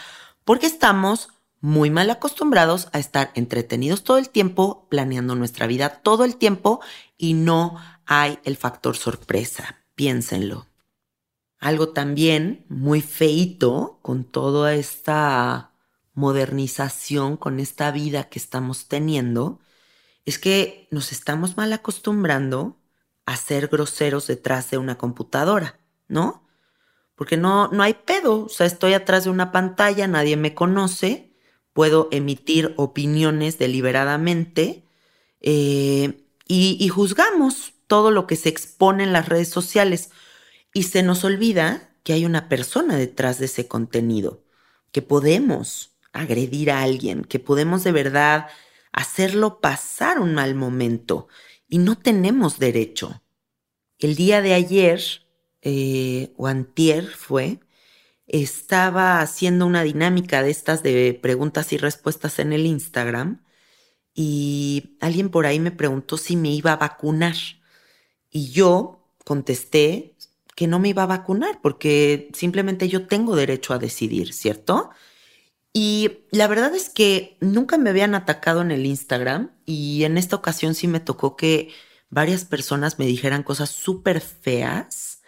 porque 0.44 0.66
estamos 0.66 1.30
muy 1.60 1.90
mal 1.90 2.10
acostumbrados 2.10 2.88
a 2.92 2.98
estar 2.98 3.30
entretenidos 3.34 4.02
todo 4.02 4.18
el 4.18 4.30
tiempo, 4.30 4.86
planeando 4.88 5.34
nuestra 5.34 5.66
vida 5.66 6.00
todo 6.02 6.24
el 6.24 6.36
tiempo 6.36 6.80
y 7.18 7.34
no 7.34 7.76
hay 8.06 8.38
el 8.44 8.56
factor 8.56 8.96
sorpresa. 8.96 9.76
Piénsenlo. 9.94 10.66
Algo 11.58 11.90
también 11.90 12.64
muy 12.68 13.02
feito 13.02 13.98
con 14.00 14.24
toda 14.24 14.74
esta 14.74 15.72
modernización, 16.14 17.36
con 17.36 17.60
esta 17.60 17.90
vida 17.90 18.28
que 18.30 18.38
estamos 18.38 18.88
teniendo, 18.88 19.60
es 20.24 20.38
que 20.38 20.88
nos 20.90 21.12
estamos 21.12 21.56
mal 21.56 21.72
acostumbrando 21.72 22.76
a 23.26 23.36
ser 23.36 23.68
groseros 23.68 24.26
detrás 24.26 24.70
de 24.70 24.78
una 24.78 24.96
computadora, 24.96 25.78
¿no? 26.08 26.42
Porque 27.14 27.36
no, 27.36 27.68
no 27.68 27.82
hay 27.82 27.94
pedo, 27.94 28.44
o 28.46 28.48
sea, 28.48 28.66
estoy 28.66 28.94
atrás 28.94 29.24
de 29.24 29.30
una 29.30 29.52
pantalla, 29.52 30.08
nadie 30.08 30.36
me 30.36 30.54
conoce, 30.54 31.29
puedo 31.72 32.08
emitir 32.10 32.74
opiniones 32.76 33.58
deliberadamente 33.58 34.84
eh, 35.40 36.26
y, 36.46 36.88
juzgamos 36.88 37.74
todo 37.86 38.10
lo 38.10 38.26
que 38.26 38.36
se 38.36 38.48
expone 38.48 39.04
en 39.04 39.12
las 39.12 39.28
redes 39.28 39.48
sociales. 39.48 40.10
Y 40.74 40.84
se 40.84 41.02
nos 41.02 41.24
olvida 41.24 41.94
que 42.02 42.12
hay 42.12 42.24
una 42.24 42.48
persona 42.48 42.96
detrás 42.96 43.38
de 43.38 43.46
ese 43.46 43.68
contenido, 43.68 44.42
que 44.90 45.02
podemos 45.02 45.92
agredir 46.12 46.72
a 46.72 46.82
alguien, 46.82 47.24
que 47.24 47.38
podemos 47.38 47.84
de 47.84 47.92
verdad 47.92 48.48
hacerlo 48.92 49.60
pasar 49.60 50.18
un 50.18 50.34
mal 50.34 50.56
momento 50.56 51.28
y 51.68 51.78
no 51.78 51.96
tenemos 51.96 52.58
derecho. 52.58 53.22
El 53.98 54.16
día 54.16 54.42
de 54.42 54.54
ayer, 54.54 55.00
eh, 55.62 56.32
o 56.36 56.48
antier 56.48 57.06
fue, 57.06 57.60
estaba 58.30 59.20
haciendo 59.20 59.66
una 59.66 59.82
dinámica 59.82 60.42
de 60.42 60.50
estas 60.50 60.82
de 60.82 61.18
preguntas 61.20 61.72
y 61.72 61.76
respuestas 61.76 62.38
en 62.38 62.52
el 62.52 62.64
Instagram 62.64 63.42
y 64.14 64.96
alguien 65.00 65.30
por 65.30 65.46
ahí 65.46 65.58
me 65.58 65.72
preguntó 65.72 66.16
si 66.16 66.36
me 66.36 66.50
iba 66.50 66.72
a 66.72 66.76
vacunar. 66.76 67.34
Y 68.30 68.50
yo 68.50 69.08
contesté 69.24 70.14
que 70.54 70.68
no 70.68 70.78
me 70.78 70.90
iba 70.90 71.02
a 71.02 71.06
vacunar 71.06 71.60
porque 71.60 72.30
simplemente 72.32 72.88
yo 72.88 73.06
tengo 73.08 73.34
derecho 73.34 73.74
a 73.74 73.78
decidir, 73.78 74.32
¿cierto? 74.32 74.90
Y 75.72 76.26
la 76.30 76.46
verdad 76.46 76.74
es 76.74 76.88
que 76.88 77.36
nunca 77.40 77.78
me 77.78 77.90
habían 77.90 78.14
atacado 78.14 78.60
en 78.60 78.70
el 78.70 78.86
Instagram 78.86 79.50
y 79.66 80.04
en 80.04 80.18
esta 80.18 80.36
ocasión 80.36 80.74
sí 80.74 80.86
me 80.86 81.00
tocó 81.00 81.36
que 81.36 81.70
varias 82.10 82.44
personas 82.44 82.98
me 82.98 83.06
dijeran 83.06 83.42
cosas 83.42 83.70
súper 83.70 84.20
feas 84.20 85.22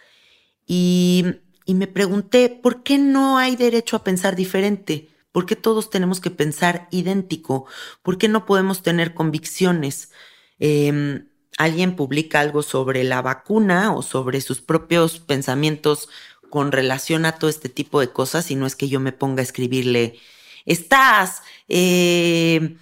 y, 0.66 1.24
y 1.64 1.74
me 1.74 1.86
pregunté, 1.86 2.48
¿por 2.48 2.82
qué 2.82 2.98
no 2.98 3.38
hay 3.38 3.56
derecho 3.56 3.96
a 3.96 4.04
pensar 4.04 4.36
diferente? 4.36 5.08
¿Por 5.32 5.46
qué 5.46 5.56
todos 5.56 5.90
tenemos 5.90 6.20
que 6.20 6.30
pensar 6.30 6.88
idéntico? 6.90 7.66
¿Por 8.02 8.18
qué 8.18 8.28
no 8.28 8.44
podemos 8.44 8.82
tener 8.82 9.14
convicciones? 9.14 10.10
Em, 10.58 11.28
alguien 11.58 11.96
publica 11.96 12.40
algo 12.40 12.62
sobre 12.62 13.04
la 13.04 13.22
vacuna 13.22 13.94
o 13.94 14.02
sobre 14.02 14.40
sus 14.40 14.60
propios 14.60 15.20
pensamientos 15.20 16.08
con 16.50 16.70
relación 16.70 17.24
a 17.24 17.32
todo 17.32 17.48
este 17.48 17.68
tipo 17.68 18.00
de 18.00 18.10
cosas 18.10 18.50
y 18.50 18.56
no 18.56 18.66
es 18.66 18.76
que 18.76 18.88
yo 18.88 19.00
me 19.00 19.12
ponga 19.12 19.40
a 19.40 19.44
escribirle, 19.44 20.18
estás 20.66 21.42
eh, 21.68 22.76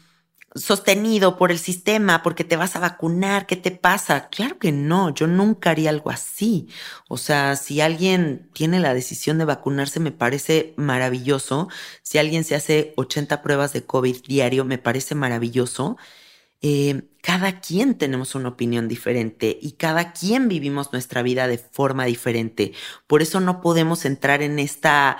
sostenido 0.54 1.36
por 1.36 1.52
el 1.52 1.58
sistema 1.58 2.22
porque 2.22 2.44
te 2.44 2.56
vas 2.56 2.74
a 2.74 2.80
vacunar, 2.80 3.46
¿qué 3.46 3.56
te 3.56 3.70
pasa? 3.70 4.28
Claro 4.30 4.58
que 4.58 4.72
no, 4.72 5.14
yo 5.14 5.26
nunca 5.26 5.70
haría 5.70 5.90
algo 5.90 6.10
así. 6.10 6.68
O 7.08 7.18
sea, 7.18 7.56
si 7.56 7.80
alguien 7.80 8.50
tiene 8.52 8.80
la 8.80 8.94
decisión 8.94 9.38
de 9.38 9.44
vacunarse, 9.44 10.00
me 10.00 10.12
parece 10.12 10.74
maravilloso. 10.76 11.68
Si 12.02 12.18
alguien 12.18 12.44
se 12.44 12.56
hace 12.56 12.94
80 12.96 13.42
pruebas 13.42 13.72
de 13.72 13.84
COVID 13.84 14.22
diario, 14.26 14.64
me 14.64 14.78
parece 14.78 15.14
maravilloso. 15.14 15.96
Eh, 16.62 17.02
cada 17.22 17.60
quien 17.60 17.96
tenemos 17.96 18.34
una 18.34 18.50
opinión 18.50 18.88
diferente 18.88 19.58
y 19.60 19.72
cada 19.72 20.12
quien 20.12 20.48
vivimos 20.48 20.92
nuestra 20.92 21.22
vida 21.22 21.46
de 21.48 21.58
forma 21.58 22.04
diferente. 22.06 22.72
Por 23.06 23.22
eso 23.22 23.40
no 23.40 23.60
podemos 23.60 24.04
entrar 24.04 24.42
en 24.42 24.58
esta, 24.58 25.18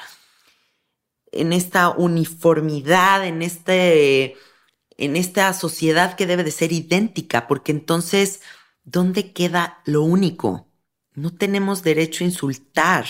en 1.33 1.53
esta 1.53 1.91
uniformidad, 1.91 3.27
en 3.27 3.43
este 3.43 4.37
en 5.01 5.17
esta 5.17 5.53
sociedad 5.55 6.15
que 6.15 6.27
debe 6.27 6.45
de 6.45 6.51
ser 6.51 6.73
idéntica, 6.73 7.49
porque 7.49 7.73
entonces, 7.73 8.43
¿dónde 8.85 9.33
queda 9.33 9.81
lo 9.87 10.03
único? 10.03 10.69
No 11.15 11.35
tenemos 11.35 11.83
derecho 11.83 12.23
a 12.23 12.27
insultar 12.27 13.07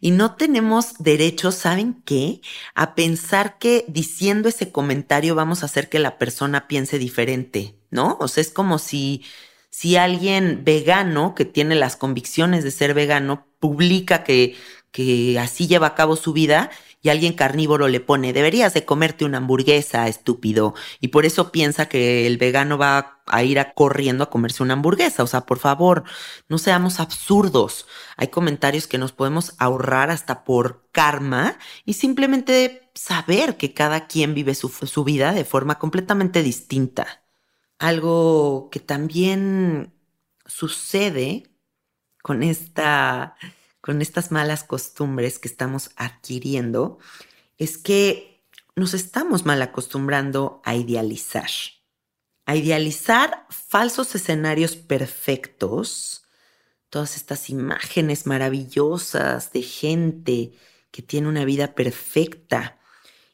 y 0.00 0.12
no 0.12 0.36
tenemos 0.36 0.98
derecho, 0.98 1.50
¿saben 1.50 2.02
qué? 2.04 2.42
A 2.74 2.94
pensar 2.94 3.58
que 3.58 3.84
diciendo 3.88 4.48
ese 4.48 4.70
comentario 4.70 5.34
vamos 5.34 5.62
a 5.62 5.66
hacer 5.66 5.88
que 5.88 5.98
la 5.98 6.18
persona 6.18 6.68
piense 6.68 6.98
diferente, 6.98 7.74
¿no? 7.90 8.18
O 8.20 8.28
sea, 8.28 8.42
es 8.42 8.50
como 8.50 8.78
si, 8.78 9.24
si 9.70 9.96
alguien 9.96 10.62
vegano 10.62 11.34
que 11.34 11.46
tiene 11.46 11.74
las 11.74 11.96
convicciones 11.96 12.64
de 12.64 12.70
ser 12.70 12.94
vegano 12.94 13.46
publica 13.58 14.24
que, 14.24 14.56
que 14.92 15.38
así 15.38 15.66
lleva 15.66 15.88
a 15.88 15.94
cabo 15.94 16.16
su 16.16 16.32
vida 16.32 16.70
y 17.02 17.08
alguien 17.08 17.32
carnívoro 17.32 17.88
le 17.88 18.00
pone, 18.00 18.32
deberías 18.32 18.74
de 18.74 18.84
comerte 18.84 19.24
una 19.24 19.38
hamburguesa, 19.38 20.06
estúpido, 20.08 20.74
y 21.00 21.08
por 21.08 21.24
eso 21.24 21.50
piensa 21.50 21.88
que 21.88 22.26
el 22.26 22.36
vegano 22.36 22.76
va 22.76 23.22
a 23.26 23.42
ir 23.42 23.58
a 23.58 23.72
corriendo 23.72 24.24
a 24.24 24.30
comerse 24.30 24.62
una 24.62 24.74
hamburguesa. 24.74 25.22
O 25.22 25.26
sea, 25.26 25.42
por 25.42 25.58
favor, 25.58 26.04
no 26.48 26.58
seamos 26.58 27.00
absurdos. 27.00 27.86
Hay 28.16 28.28
comentarios 28.28 28.86
que 28.86 28.98
nos 28.98 29.12
podemos 29.12 29.54
ahorrar 29.58 30.10
hasta 30.10 30.44
por 30.44 30.88
karma 30.92 31.56
y 31.84 31.94
simplemente 31.94 32.90
saber 32.94 33.56
que 33.56 33.72
cada 33.72 34.06
quien 34.06 34.34
vive 34.34 34.54
su, 34.54 34.68
su 34.68 35.04
vida 35.04 35.32
de 35.32 35.44
forma 35.44 35.78
completamente 35.78 36.42
distinta. 36.42 37.24
Algo 37.78 38.68
que 38.70 38.80
también 38.80 39.94
sucede 40.44 41.44
con 42.22 42.42
esta 42.42 43.36
con 43.80 44.02
estas 44.02 44.30
malas 44.30 44.64
costumbres 44.64 45.38
que 45.38 45.48
estamos 45.48 45.90
adquiriendo 45.96 46.98
es 47.58 47.78
que 47.78 48.42
nos 48.76 48.94
estamos 48.94 49.44
mal 49.44 49.60
acostumbrando 49.62 50.60
a 50.64 50.74
idealizar. 50.74 51.50
A 52.46 52.56
idealizar 52.56 53.46
falsos 53.50 54.14
escenarios 54.14 54.76
perfectos, 54.76 56.24
todas 56.88 57.16
estas 57.16 57.50
imágenes 57.50 58.26
maravillosas 58.26 59.52
de 59.52 59.62
gente 59.62 60.52
que 60.90 61.02
tiene 61.02 61.28
una 61.28 61.44
vida 61.44 61.74
perfecta. 61.74 62.78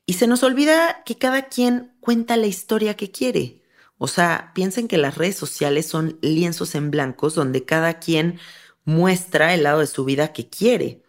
Y 0.05 0.15
se 0.15 0.27
nos 0.27 0.43
olvida 0.43 1.03
que 1.05 1.17
cada 1.17 1.49
quien 1.49 1.97
cuenta 2.01 2.37
la 2.37 2.47
historia 2.47 2.95
que 2.95 3.11
quiere. 3.11 3.63
O 3.99 4.09
sea, 4.09 4.53
piensen 4.55 4.89
que 4.89 4.99
las 4.99 5.17
redes 5.17 5.37
sociales 5.37 5.87
son 5.87 6.19
lienzos 6.21 6.75
en 6.75 6.91
blancos 6.91 7.35
donde 7.35 7.65
cada 7.65 7.99
quien 7.99 8.39
muestra 8.87 9.53
el 9.53 9.65
lado 9.65 9.81
de 9.81 9.87
su 9.87 10.07
vida 10.07 10.33
que 10.33 10.49
quiere. 10.49 11.03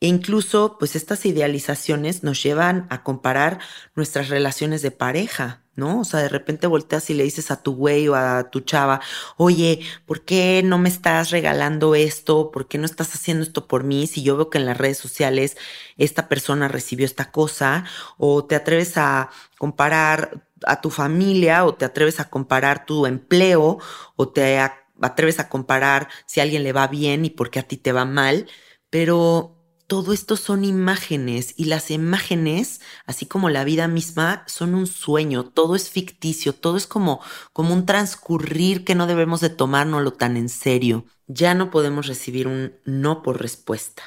E 0.00 0.06
incluso, 0.06 0.76
pues 0.78 0.96
estas 0.96 1.24
idealizaciones 1.24 2.22
nos 2.22 2.42
llevan 2.42 2.86
a 2.90 3.02
comparar 3.02 3.58
nuestras 3.94 4.28
relaciones 4.28 4.82
de 4.82 4.90
pareja, 4.90 5.62
¿no? 5.76 6.00
O 6.00 6.04
sea, 6.04 6.20
de 6.20 6.28
repente 6.28 6.66
volteas 6.66 7.08
y 7.08 7.14
le 7.14 7.24
dices 7.24 7.50
a 7.50 7.62
tu 7.62 7.74
güey 7.74 8.08
o 8.08 8.14
a 8.14 8.50
tu 8.50 8.60
chava, 8.60 9.00
oye, 9.38 9.80
¿por 10.04 10.24
qué 10.26 10.62
no 10.62 10.76
me 10.76 10.90
estás 10.90 11.30
regalando 11.30 11.94
esto? 11.94 12.50
¿Por 12.50 12.68
qué 12.68 12.76
no 12.76 12.84
estás 12.84 13.14
haciendo 13.14 13.44
esto 13.44 13.66
por 13.66 13.84
mí? 13.84 14.06
Si 14.06 14.22
yo 14.22 14.36
veo 14.36 14.50
que 14.50 14.58
en 14.58 14.66
las 14.66 14.76
redes 14.76 14.98
sociales 14.98 15.56
esta 15.96 16.28
persona 16.28 16.68
recibió 16.68 17.06
esta 17.06 17.30
cosa, 17.30 17.84
o 18.18 18.44
te 18.44 18.56
atreves 18.56 18.98
a 18.98 19.30
comparar 19.56 20.46
a 20.66 20.80
tu 20.80 20.90
familia, 20.90 21.64
o 21.64 21.74
te 21.74 21.84
atreves 21.84 22.20
a 22.20 22.28
comparar 22.28 22.84
tu 22.84 23.06
empleo, 23.06 23.78
o 24.16 24.28
te 24.28 24.58
atreves 25.00 25.40
a 25.40 25.48
comparar 25.48 26.08
si 26.26 26.40
a 26.40 26.42
alguien 26.42 26.64
le 26.64 26.72
va 26.72 26.86
bien 26.86 27.24
y 27.24 27.30
por 27.30 27.50
qué 27.50 27.60
a 27.60 27.68
ti 27.68 27.76
te 27.76 27.92
va 27.92 28.04
mal, 28.04 28.46
pero 28.90 29.54
todo 29.86 30.12
esto 30.12 30.36
son 30.36 30.64
imágenes 30.64 31.54
y 31.56 31.66
las 31.66 31.90
imágenes, 31.90 32.80
así 33.06 33.26
como 33.26 33.50
la 33.50 33.64
vida 33.64 33.86
misma, 33.86 34.44
son 34.46 34.74
un 34.74 34.86
sueño, 34.86 35.44
todo 35.44 35.76
es 35.76 35.90
ficticio, 35.90 36.54
todo 36.54 36.76
es 36.76 36.86
como, 36.86 37.20
como 37.52 37.74
un 37.74 37.84
transcurrir 37.84 38.84
que 38.84 38.94
no 38.94 39.06
debemos 39.06 39.40
de 39.40 39.50
tomárnoslo 39.50 40.12
tan 40.12 40.36
en 40.36 40.48
serio. 40.48 41.04
Ya 41.26 41.54
no 41.54 41.70
podemos 41.70 42.06
recibir 42.06 42.48
un 42.48 42.74
no 42.84 43.22
por 43.22 43.40
respuesta. 43.40 44.02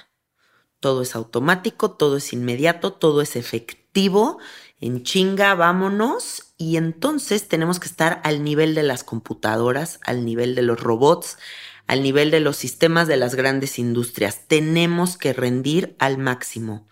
Todo 0.80 1.02
es 1.02 1.16
automático, 1.16 1.92
todo 1.92 2.18
es 2.18 2.34
inmediato, 2.34 2.94
todo 2.94 3.22
es 3.22 3.36
efectivo 3.36 4.40
en 4.80 5.04
chinga, 5.04 5.56
vámonos. 5.56 6.54
Y 6.58 6.78
entonces 6.78 7.48
tenemos 7.48 7.80
que 7.80 7.88
estar 7.88 8.22
al 8.24 8.44
nivel 8.44 8.76
de 8.76 8.84
las 8.84 9.04
computadoras, 9.04 10.00
al 10.04 10.26
nivel 10.26 10.56
de 10.56 10.62
los 10.62 10.80
robots, 10.80 11.38
al 11.88 12.04
nivel 12.04 12.32
de 12.32 12.40
los 12.40 12.58
sistemas 12.58 13.08
de 13.08 13.18
las 13.18 13.36
grandes 13.36 13.80
industrias. 13.80 14.48
Tenemos 14.48 15.18
que 15.18 15.34
rendir 15.34 15.96
al 16.00 16.18
máximo. 16.18 16.88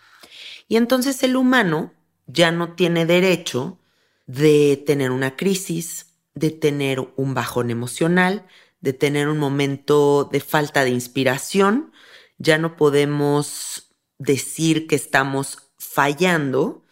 Y 0.67 0.78
entonces 0.78 1.21
el 1.24 1.36
humano 1.36 1.93
ya 2.28 2.52
no 2.52 2.74
tiene 2.74 3.06
derecho 3.06 3.78
de 4.26 4.82
tener 4.86 5.12
una 5.12 5.36
crisis, 5.36 6.08
de 6.34 6.50
tener 6.50 7.00
un 7.15 7.34
bajón 7.34 7.69
emocional, 7.69 8.48
de 8.82 8.93
tener 8.93 9.28
un 9.28 9.38
momento 9.38 10.28
de 10.32 10.39
falta 10.39 10.84
de 10.84 10.89
inspiración. 10.89 11.91
Ya 12.38 12.58
no 12.58 12.76
podemos 12.76 13.91
decir 14.17 14.88
que 14.88 14.95
estamos 14.95 15.69
fallando 15.78 16.85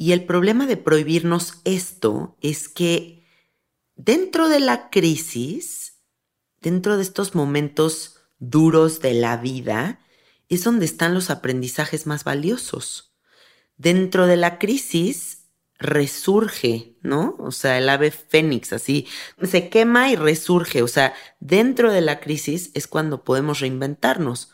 y 0.00 0.12
el 0.12 0.24
problema 0.24 0.66
de 0.66 0.76
prohibirnos 0.76 1.54
esto 1.64 2.36
es 2.40 2.68
que 2.68 3.26
dentro 3.96 4.48
de 4.48 4.60
la 4.60 4.90
crisis, 4.90 5.98
dentro 6.60 6.96
de 6.96 7.02
estos 7.02 7.34
momentos 7.34 8.20
duros 8.38 9.00
de 9.00 9.14
la 9.14 9.38
vida, 9.38 9.98
es 10.48 10.62
donde 10.62 10.84
están 10.84 11.14
los 11.14 11.30
aprendizajes 11.30 12.06
más 12.06 12.22
valiosos. 12.22 13.12
Dentro 13.76 14.28
de 14.28 14.36
la 14.36 14.60
crisis 14.60 15.48
resurge, 15.80 16.96
¿no? 17.02 17.34
O 17.40 17.50
sea, 17.50 17.76
el 17.76 17.88
ave 17.88 18.12
fénix, 18.12 18.72
así, 18.72 19.08
se 19.42 19.68
quema 19.68 20.12
y 20.12 20.14
resurge. 20.16 20.82
O 20.82 20.88
sea, 20.88 21.12
dentro 21.40 21.90
de 21.90 22.02
la 22.02 22.20
crisis 22.20 22.70
es 22.74 22.86
cuando 22.86 23.24
podemos 23.24 23.58
reinventarnos. 23.58 24.52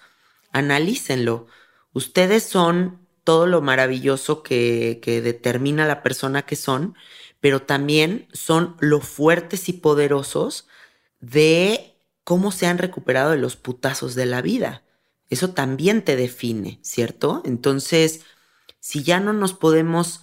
Analícenlo. 0.52 1.48
Ustedes 1.92 2.44
son 2.44 3.03
todo 3.24 3.46
lo 3.46 3.62
maravilloso 3.62 4.42
que, 4.42 5.00
determina 5.04 5.86
la 5.86 6.02
persona 6.02 6.42
que 6.42 6.56
son, 6.56 6.94
pero 7.40 7.62
también 7.62 8.28
son 8.32 8.76
lo 8.80 9.00
fuertes 9.00 9.68
y 9.68 9.72
poderosos 9.72 10.68
de 11.20 11.96
cómo 12.22 12.52
se 12.52 12.66
han 12.66 12.78
recuperado 12.78 13.30
de 13.30 13.38
los 13.38 13.56
putazos 13.56 14.14
de 14.14 14.26
la 14.26 14.42
vida. 14.42 14.82
Eso 15.30 15.50
también 15.50 16.04
te 16.04 16.16
define, 16.16 16.78
¿cierto? 16.82 17.42
Entonces, 17.44 18.20
si 18.78 19.02
ya 19.02 19.20
no 19.20 19.32
nos 19.32 19.54
podemos 19.54 20.22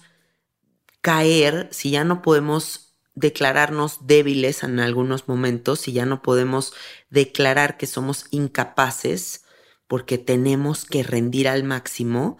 caer, 1.00 1.68
si 1.72 1.90
ya 1.90 2.04
no 2.04 2.22
podemos 2.22 2.94
declararnos 3.14 4.06
débiles 4.06 4.62
en 4.62 4.80
algunos 4.80 5.28
momentos, 5.28 5.80
si 5.80 5.92
ya 5.92 6.06
no 6.06 6.22
podemos 6.22 6.72
declarar 7.10 7.76
que 7.76 7.86
somos 7.86 8.26
incapaces 8.30 9.44
porque 9.86 10.16
tenemos 10.16 10.84
que 10.84 11.02
rendir 11.02 11.48
al 11.48 11.64
máximo, 11.64 12.38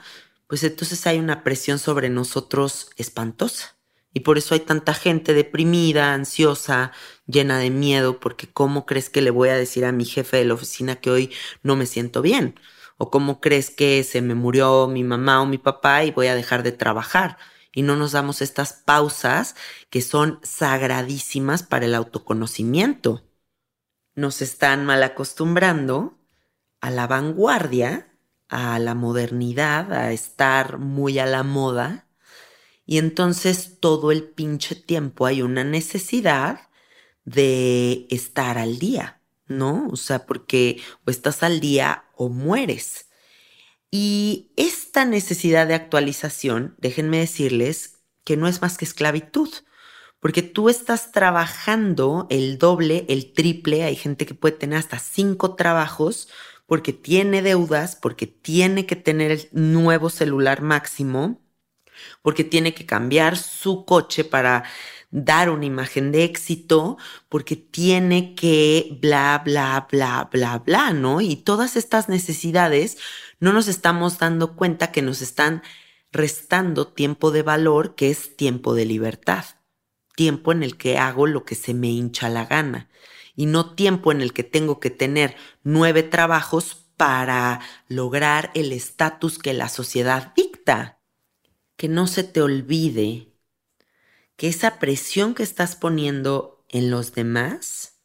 pues 0.53 0.65
entonces 0.65 1.07
hay 1.07 1.19
una 1.19 1.45
presión 1.45 1.79
sobre 1.79 2.11
nosotros 2.11 2.91
espantosa. 2.99 3.79
Y 4.13 4.21
por 4.21 4.37
eso 4.37 4.53
hay 4.53 4.61
tanta 4.61 4.93
gente 4.93 5.33
deprimida, 5.33 6.13
ansiosa, 6.13 6.93
llena 7.27 7.57
de 7.57 7.71
miedo, 7.71 8.21
porque 8.21 8.53
¿cómo 8.53 8.85
crees 8.85 9.09
que 9.09 9.23
le 9.23 9.31
voy 9.31 9.49
a 9.49 9.57
decir 9.57 9.87
a 9.87 9.93
mi 9.93 10.05
jefe 10.05 10.37
de 10.37 10.45
la 10.45 10.53
oficina 10.53 10.97
que 10.97 11.11
hoy 11.11 11.33
no 11.63 11.75
me 11.75 11.87
siento 11.87 12.21
bien? 12.21 12.61
¿O 12.99 13.11
cómo 13.11 13.41
crees 13.41 13.71
que 13.71 14.05
se 14.05 14.21
me 14.21 14.35
murió 14.35 14.89
mi 14.89 15.05
mamá 15.05 15.41
o 15.41 15.47
mi 15.47 15.57
papá 15.57 16.05
y 16.05 16.11
voy 16.11 16.27
a 16.27 16.35
dejar 16.35 16.63
de 16.63 16.73
trabajar? 16.73 17.39
Y 17.73 17.81
no 17.81 17.97
nos 17.97 18.13
damos 18.13 18.43
estas 18.43 18.75
pausas 18.75 19.57
que 19.89 20.03
son 20.03 20.39
sagradísimas 20.43 21.63
para 21.63 21.87
el 21.87 21.95
autoconocimiento. 21.95 23.25
Nos 24.15 24.43
están 24.43 24.85
mal 24.85 25.03
acostumbrando 25.03 26.19
a 26.83 26.91
la 26.91 27.07
vanguardia 27.07 28.12
a 28.53 28.79
la 28.79 28.95
modernidad, 28.95 29.93
a 29.95 30.13
estar 30.13 30.77
muy 30.79 31.19
a 31.19 31.25
la 31.25 31.43
moda. 31.43 32.07
Y 32.85 32.99
entonces 32.99 33.79
todo 33.81 34.13
el 34.13 34.25
pinche 34.25 34.75
tiempo 34.75 35.25
hay 35.25 35.41
una 35.41 35.65
necesidad 35.65 36.69
de 37.25 38.07
estar 38.11 38.59
al 38.59 38.79
día, 38.79 39.23
¿no? 39.47 39.89
O 39.91 39.97
sea, 39.97 40.27
porque 40.27 40.83
o 41.07 41.11
estás 41.11 41.43
al 41.43 41.61
día 41.61 42.05
o 42.15 42.29
mueres. 42.29 43.07
Y 43.91 44.53
esta 44.57 45.07
necesidad 45.07 45.67
de 45.67 45.75
actualización, 45.75 46.77
déjenme 46.79 47.21
decirles 47.21 48.01
que 48.23 48.37
no 48.37 48.49
es 48.49 48.61
más 48.61 48.77
que 48.77 48.85
esclavitud, 48.85 49.49
porque 50.21 50.43
tú 50.43 50.69
estás 50.69 51.11
trabajando 51.11 52.27
el 52.29 52.59
doble, 52.59 53.07
el 53.09 53.33
triple, 53.33 53.85
hay 53.85 53.97
gente 53.97 54.27
que 54.27 54.35
puede 54.35 54.57
tener 54.57 54.79
hasta 54.79 54.99
cinco 54.99 55.55
trabajos 55.55 56.29
porque 56.73 56.95
tiene 56.95 57.43
deudas, 57.43 57.97
porque 57.97 58.27
tiene 58.27 58.87
que 58.87 58.97
tener 58.97 59.31
el 59.31 59.49
nuevo 59.53 60.09
celular 60.09 60.63
máximo, 60.63 61.39
porque 62.23 62.45
tiene 62.45 62.73
que 62.73 62.87
cambiar 62.87 63.37
su 63.37 63.85
coche 63.85 64.25
para 64.25 64.65
dar 65.11 65.51
una 65.51 65.67
imagen 65.67 66.13
de 66.13 66.25
éxito, 66.25 66.97
porque 67.29 67.57
tiene 67.57 68.35
que 68.35 68.97
bla, 69.03 69.43
bla, 69.45 69.87
bla, 69.93 70.31
bla, 70.33 70.61
bla, 70.61 70.95
¿no? 70.95 71.21
Y 71.21 71.37
todas 71.37 71.77
estas 71.77 72.09
necesidades 72.09 72.97
no 73.39 73.53
nos 73.53 73.69
estamos 73.69 74.19
dando 74.19 74.57
cuenta 74.57 74.93
que 74.93 75.03
nos 75.03 75.21
están 75.21 75.63
restando 76.11 76.89
tiempo 76.89 77.33
de 77.33 77.43
valor, 77.43 77.97
que 77.97 78.09
es 78.09 78.35
tiempo 78.35 78.75
de 78.75 78.87
libertad, 78.87 79.45
tiempo 80.17 80.53
en 80.53 80.63
el 80.63 80.79
que 80.79 80.97
hago 80.97 81.27
lo 81.27 81.45
que 81.45 81.55
se 81.55 81.75
me 81.75 81.89
hincha 81.89 82.31
la 82.31 82.47
gana 82.47 82.89
y 83.35 83.47
no 83.47 83.75
tiempo 83.75 84.13
en 84.13 84.21
el 84.21 84.33
que 84.33 84.45
tengo 84.45 84.81
que 84.81 84.91
tener 84.91 85.37
nueve 85.63 86.03
trabajos 86.03 86.87
para 86.97 87.61
lograr 87.89 88.51
el 88.55 88.73
estatus 88.73 89.39
que 89.39 89.55
la 89.55 89.69
sociedad 89.69 90.33
dicta. 90.37 91.01
Que 91.77 91.89
no 91.89 92.07
se 92.07 92.23
te 92.23 92.43
olvide 92.43 93.33
que 94.37 94.49
esa 94.49 94.79
presión 94.79 95.35
que 95.35 95.43
estás 95.43 95.77
poniendo 95.77 96.65
en 96.69 96.91
los 96.91 97.15
demás, 97.15 98.01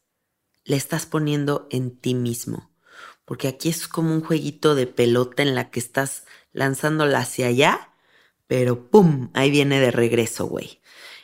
la 0.64 0.76
estás 0.76 1.06
poniendo 1.06 1.68
en 1.70 1.96
ti 1.96 2.14
mismo 2.14 2.68
porque 3.28 3.46
aquí 3.46 3.68
es 3.68 3.88
como 3.88 4.14
un 4.14 4.22
jueguito 4.22 4.74
de 4.74 4.86
pelota 4.86 5.42
en 5.42 5.54
la 5.54 5.70
que 5.70 5.80
estás 5.80 6.24
lanzándola 6.54 7.18
hacia 7.18 7.48
allá, 7.48 7.92
pero 8.46 8.88
¡pum! 8.88 9.28
Ahí 9.34 9.50
viene 9.50 9.80
de 9.80 9.90
regreso, 9.90 10.46
güey. 10.46 10.80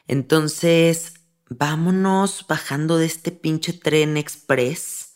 Entonces, 0.06 1.14
vámonos 1.58 2.46
bajando 2.48 2.98
de 2.98 3.06
este 3.06 3.32
pinche 3.32 3.72
tren 3.72 4.16
express 4.16 5.14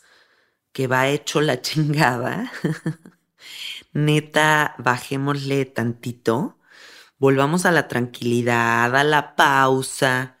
que 0.71 0.87
va 0.87 1.07
hecho 1.07 1.41
la 1.41 1.61
chingada. 1.67 2.51
Neta, 3.93 4.75
bajémosle 4.77 5.65
tantito. 5.65 6.57
Volvamos 7.17 7.65
a 7.65 7.71
la 7.71 7.87
tranquilidad, 7.87 8.95
a 8.95 9.03
la 9.03 9.35
pausa, 9.35 10.39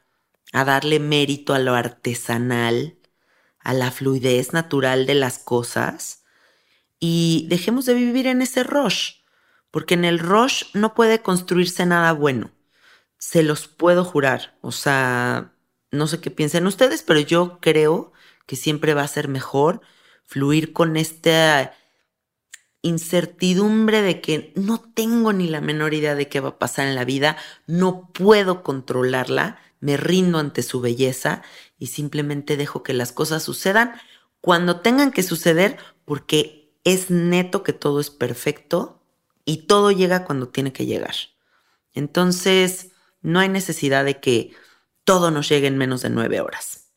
a 0.53 0.63
darle 0.63 0.99
mérito 0.99 1.53
a 1.53 1.59
lo 1.59 1.75
artesanal, 1.75 2.99
a 3.59 3.73
la 3.73 3.91
fluidez 3.91 4.53
natural 4.53 5.05
de 5.05 5.15
las 5.15 5.39
cosas 5.39 6.23
y 6.99 7.47
dejemos 7.49 7.85
de 7.85 7.93
vivir 7.93 8.27
en 8.27 8.41
ese 8.41 8.63
rush, 8.63 9.21
porque 9.71 9.93
en 9.93 10.05
el 10.05 10.19
rush 10.19 10.65
no 10.73 10.93
puede 10.93 11.21
construirse 11.21 11.85
nada 11.85 12.13
bueno. 12.13 12.51
Se 13.17 13.43
los 13.43 13.67
puedo 13.67 14.05
jurar. 14.05 14.57
O 14.61 14.71
sea, 14.71 15.53
no 15.91 16.07
sé 16.07 16.19
qué 16.19 16.31
piensen 16.31 16.67
ustedes, 16.67 17.03
pero 17.03 17.19
yo 17.19 17.59
creo 17.61 18.11
que 18.45 18.55
siempre 18.55 18.93
va 18.93 19.03
a 19.03 19.07
ser 19.07 19.27
mejor 19.27 19.81
fluir 20.25 20.73
con 20.73 20.97
esta 20.97 21.73
incertidumbre 22.81 24.01
de 24.01 24.21
que 24.21 24.53
no 24.55 24.79
tengo 24.79 25.33
ni 25.33 25.47
la 25.47 25.61
menor 25.61 25.93
idea 25.93 26.15
de 26.15 26.29
qué 26.29 26.39
va 26.39 26.49
a 26.49 26.59
pasar 26.59 26.87
en 26.87 26.95
la 26.95 27.05
vida, 27.05 27.37
no 27.67 28.09
puedo 28.13 28.63
controlarla, 28.63 29.59
me 29.79 29.97
rindo 29.97 30.39
ante 30.39 30.63
su 30.63 30.81
belleza 30.81 31.41
y 31.77 31.87
simplemente 31.87 32.57
dejo 32.57 32.83
que 32.83 32.93
las 32.93 33.11
cosas 33.11 33.43
sucedan 33.43 33.93
cuando 34.41 34.79
tengan 34.81 35.11
que 35.11 35.23
suceder 35.23 35.77
porque 36.05 36.73
es 36.83 37.09
neto 37.09 37.63
que 37.63 37.73
todo 37.73 37.99
es 37.99 38.09
perfecto 38.09 39.01
y 39.45 39.67
todo 39.67 39.91
llega 39.91 40.25
cuando 40.25 40.47
tiene 40.49 40.71
que 40.71 40.85
llegar. 40.85 41.15
Entonces, 41.93 42.91
no 43.21 43.39
hay 43.39 43.49
necesidad 43.49 44.05
de 44.05 44.19
que 44.19 44.53
todo 45.09 45.31
nos 45.31 45.49
llegue 45.49 45.65
en 45.65 45.75
menos 45.75 46.03
de 46.03 46.11
nueve 46.11 46.39
horas. 46.39 46.91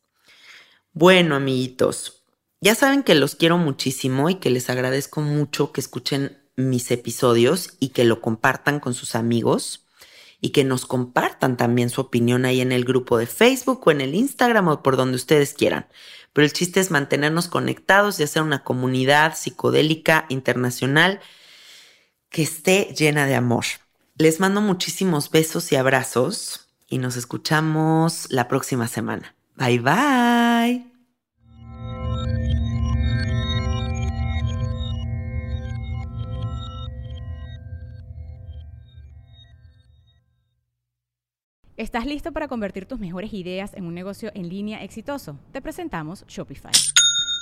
Bueno, 0.91 1.35
amiguitos, 1.35 2.25
ya 2.61 2.75
saben 2.75 3.01
que 3.01 3.15
los 3.15 3.33
quiero 3.33 3.57
muchísimo 3.57 4.29
y 4.29 4.35
que 4.35 4.51
les 4.51 4.69
agradezco 4.69 5.21
mucho 5.21 5.71
que 5.71 5.81
escuchen 5.81 6.37
mis 6.55 6.91
episodios 6.91 7.71
y 7.79 7.89
que 7.89 8.03
lo 8.03 8.21
compartan 8.21 8.79
con 8.79 8.93
sus 8.93 9.15
amigos 9.15 9.87
y 10.39 10.51
que 10.51 10.63
nos 10.63 10.85
compartan 10.85 11.57
también 11.57 11.89
su 11.89 12.01
opinión 12.01 12.45
ahí 12.45 12.61
en 12.61 12.71
el 12.71 12.85
grupo 12.85 13.17
de 13.17 13.25
Facebook 13.25 13.81
o 13.83 13.89
en 13.89 14.01
el 14.01 14.13
Instagram 14.13 14.67
o 14.67 14.83
por 14.83 14.95
donde 14.95 15.15
ustedes 15.15 15.55
quieran 15.55 15.87
pero 16.33 16.45
el 16.45 16.53
chiste 16.53 16.79
es 16.79 16.91
mantenernos 16.91 17.47
conectados 17.47 18.19
y 18.19 18.23
hacer 18.23 18.41
una 18.41 18.63
comunidad 18.63 19.35
psicodélica 19.35 20.25
internacional 20.29 21.19
que 22.29 22.41
esté 22.41 22.93
llena 22.95 23.27
de 23.27 23.35
amor. 23.35 23.65
Les 24.17 24.39
mando 24.39 24.59
muchísimos 24.59 25.29
besos 25.29 25.71
y 25.71 25.75
abrazos 25.75 26.62
y 26.93 26.99
nos 26.99 27.17
escuchamos 27.17 28.27
la 28.29 28.47
próxima 28.47 28.87
semana. 28.87 29.35
Bye 29.57 29.79
bye. 29.79 30.85
¿Estás 41.75 42.05
listo 42.05 42.31
para 42.31 42.47
convertir 42.47 42.85
tus 42.85 42.99
mejores 42.99 43.33
ideas 43.33 43.73
en 43.73 43.85
un 43.85 43.95
negocio 43.95 44.31
en 44.35 44.47
línea 44.47 44.83
exitoso? 44.83 45.39
Te 45.51 45.61
presentamos 45.63 46.23
Shopify. 46.27 46.71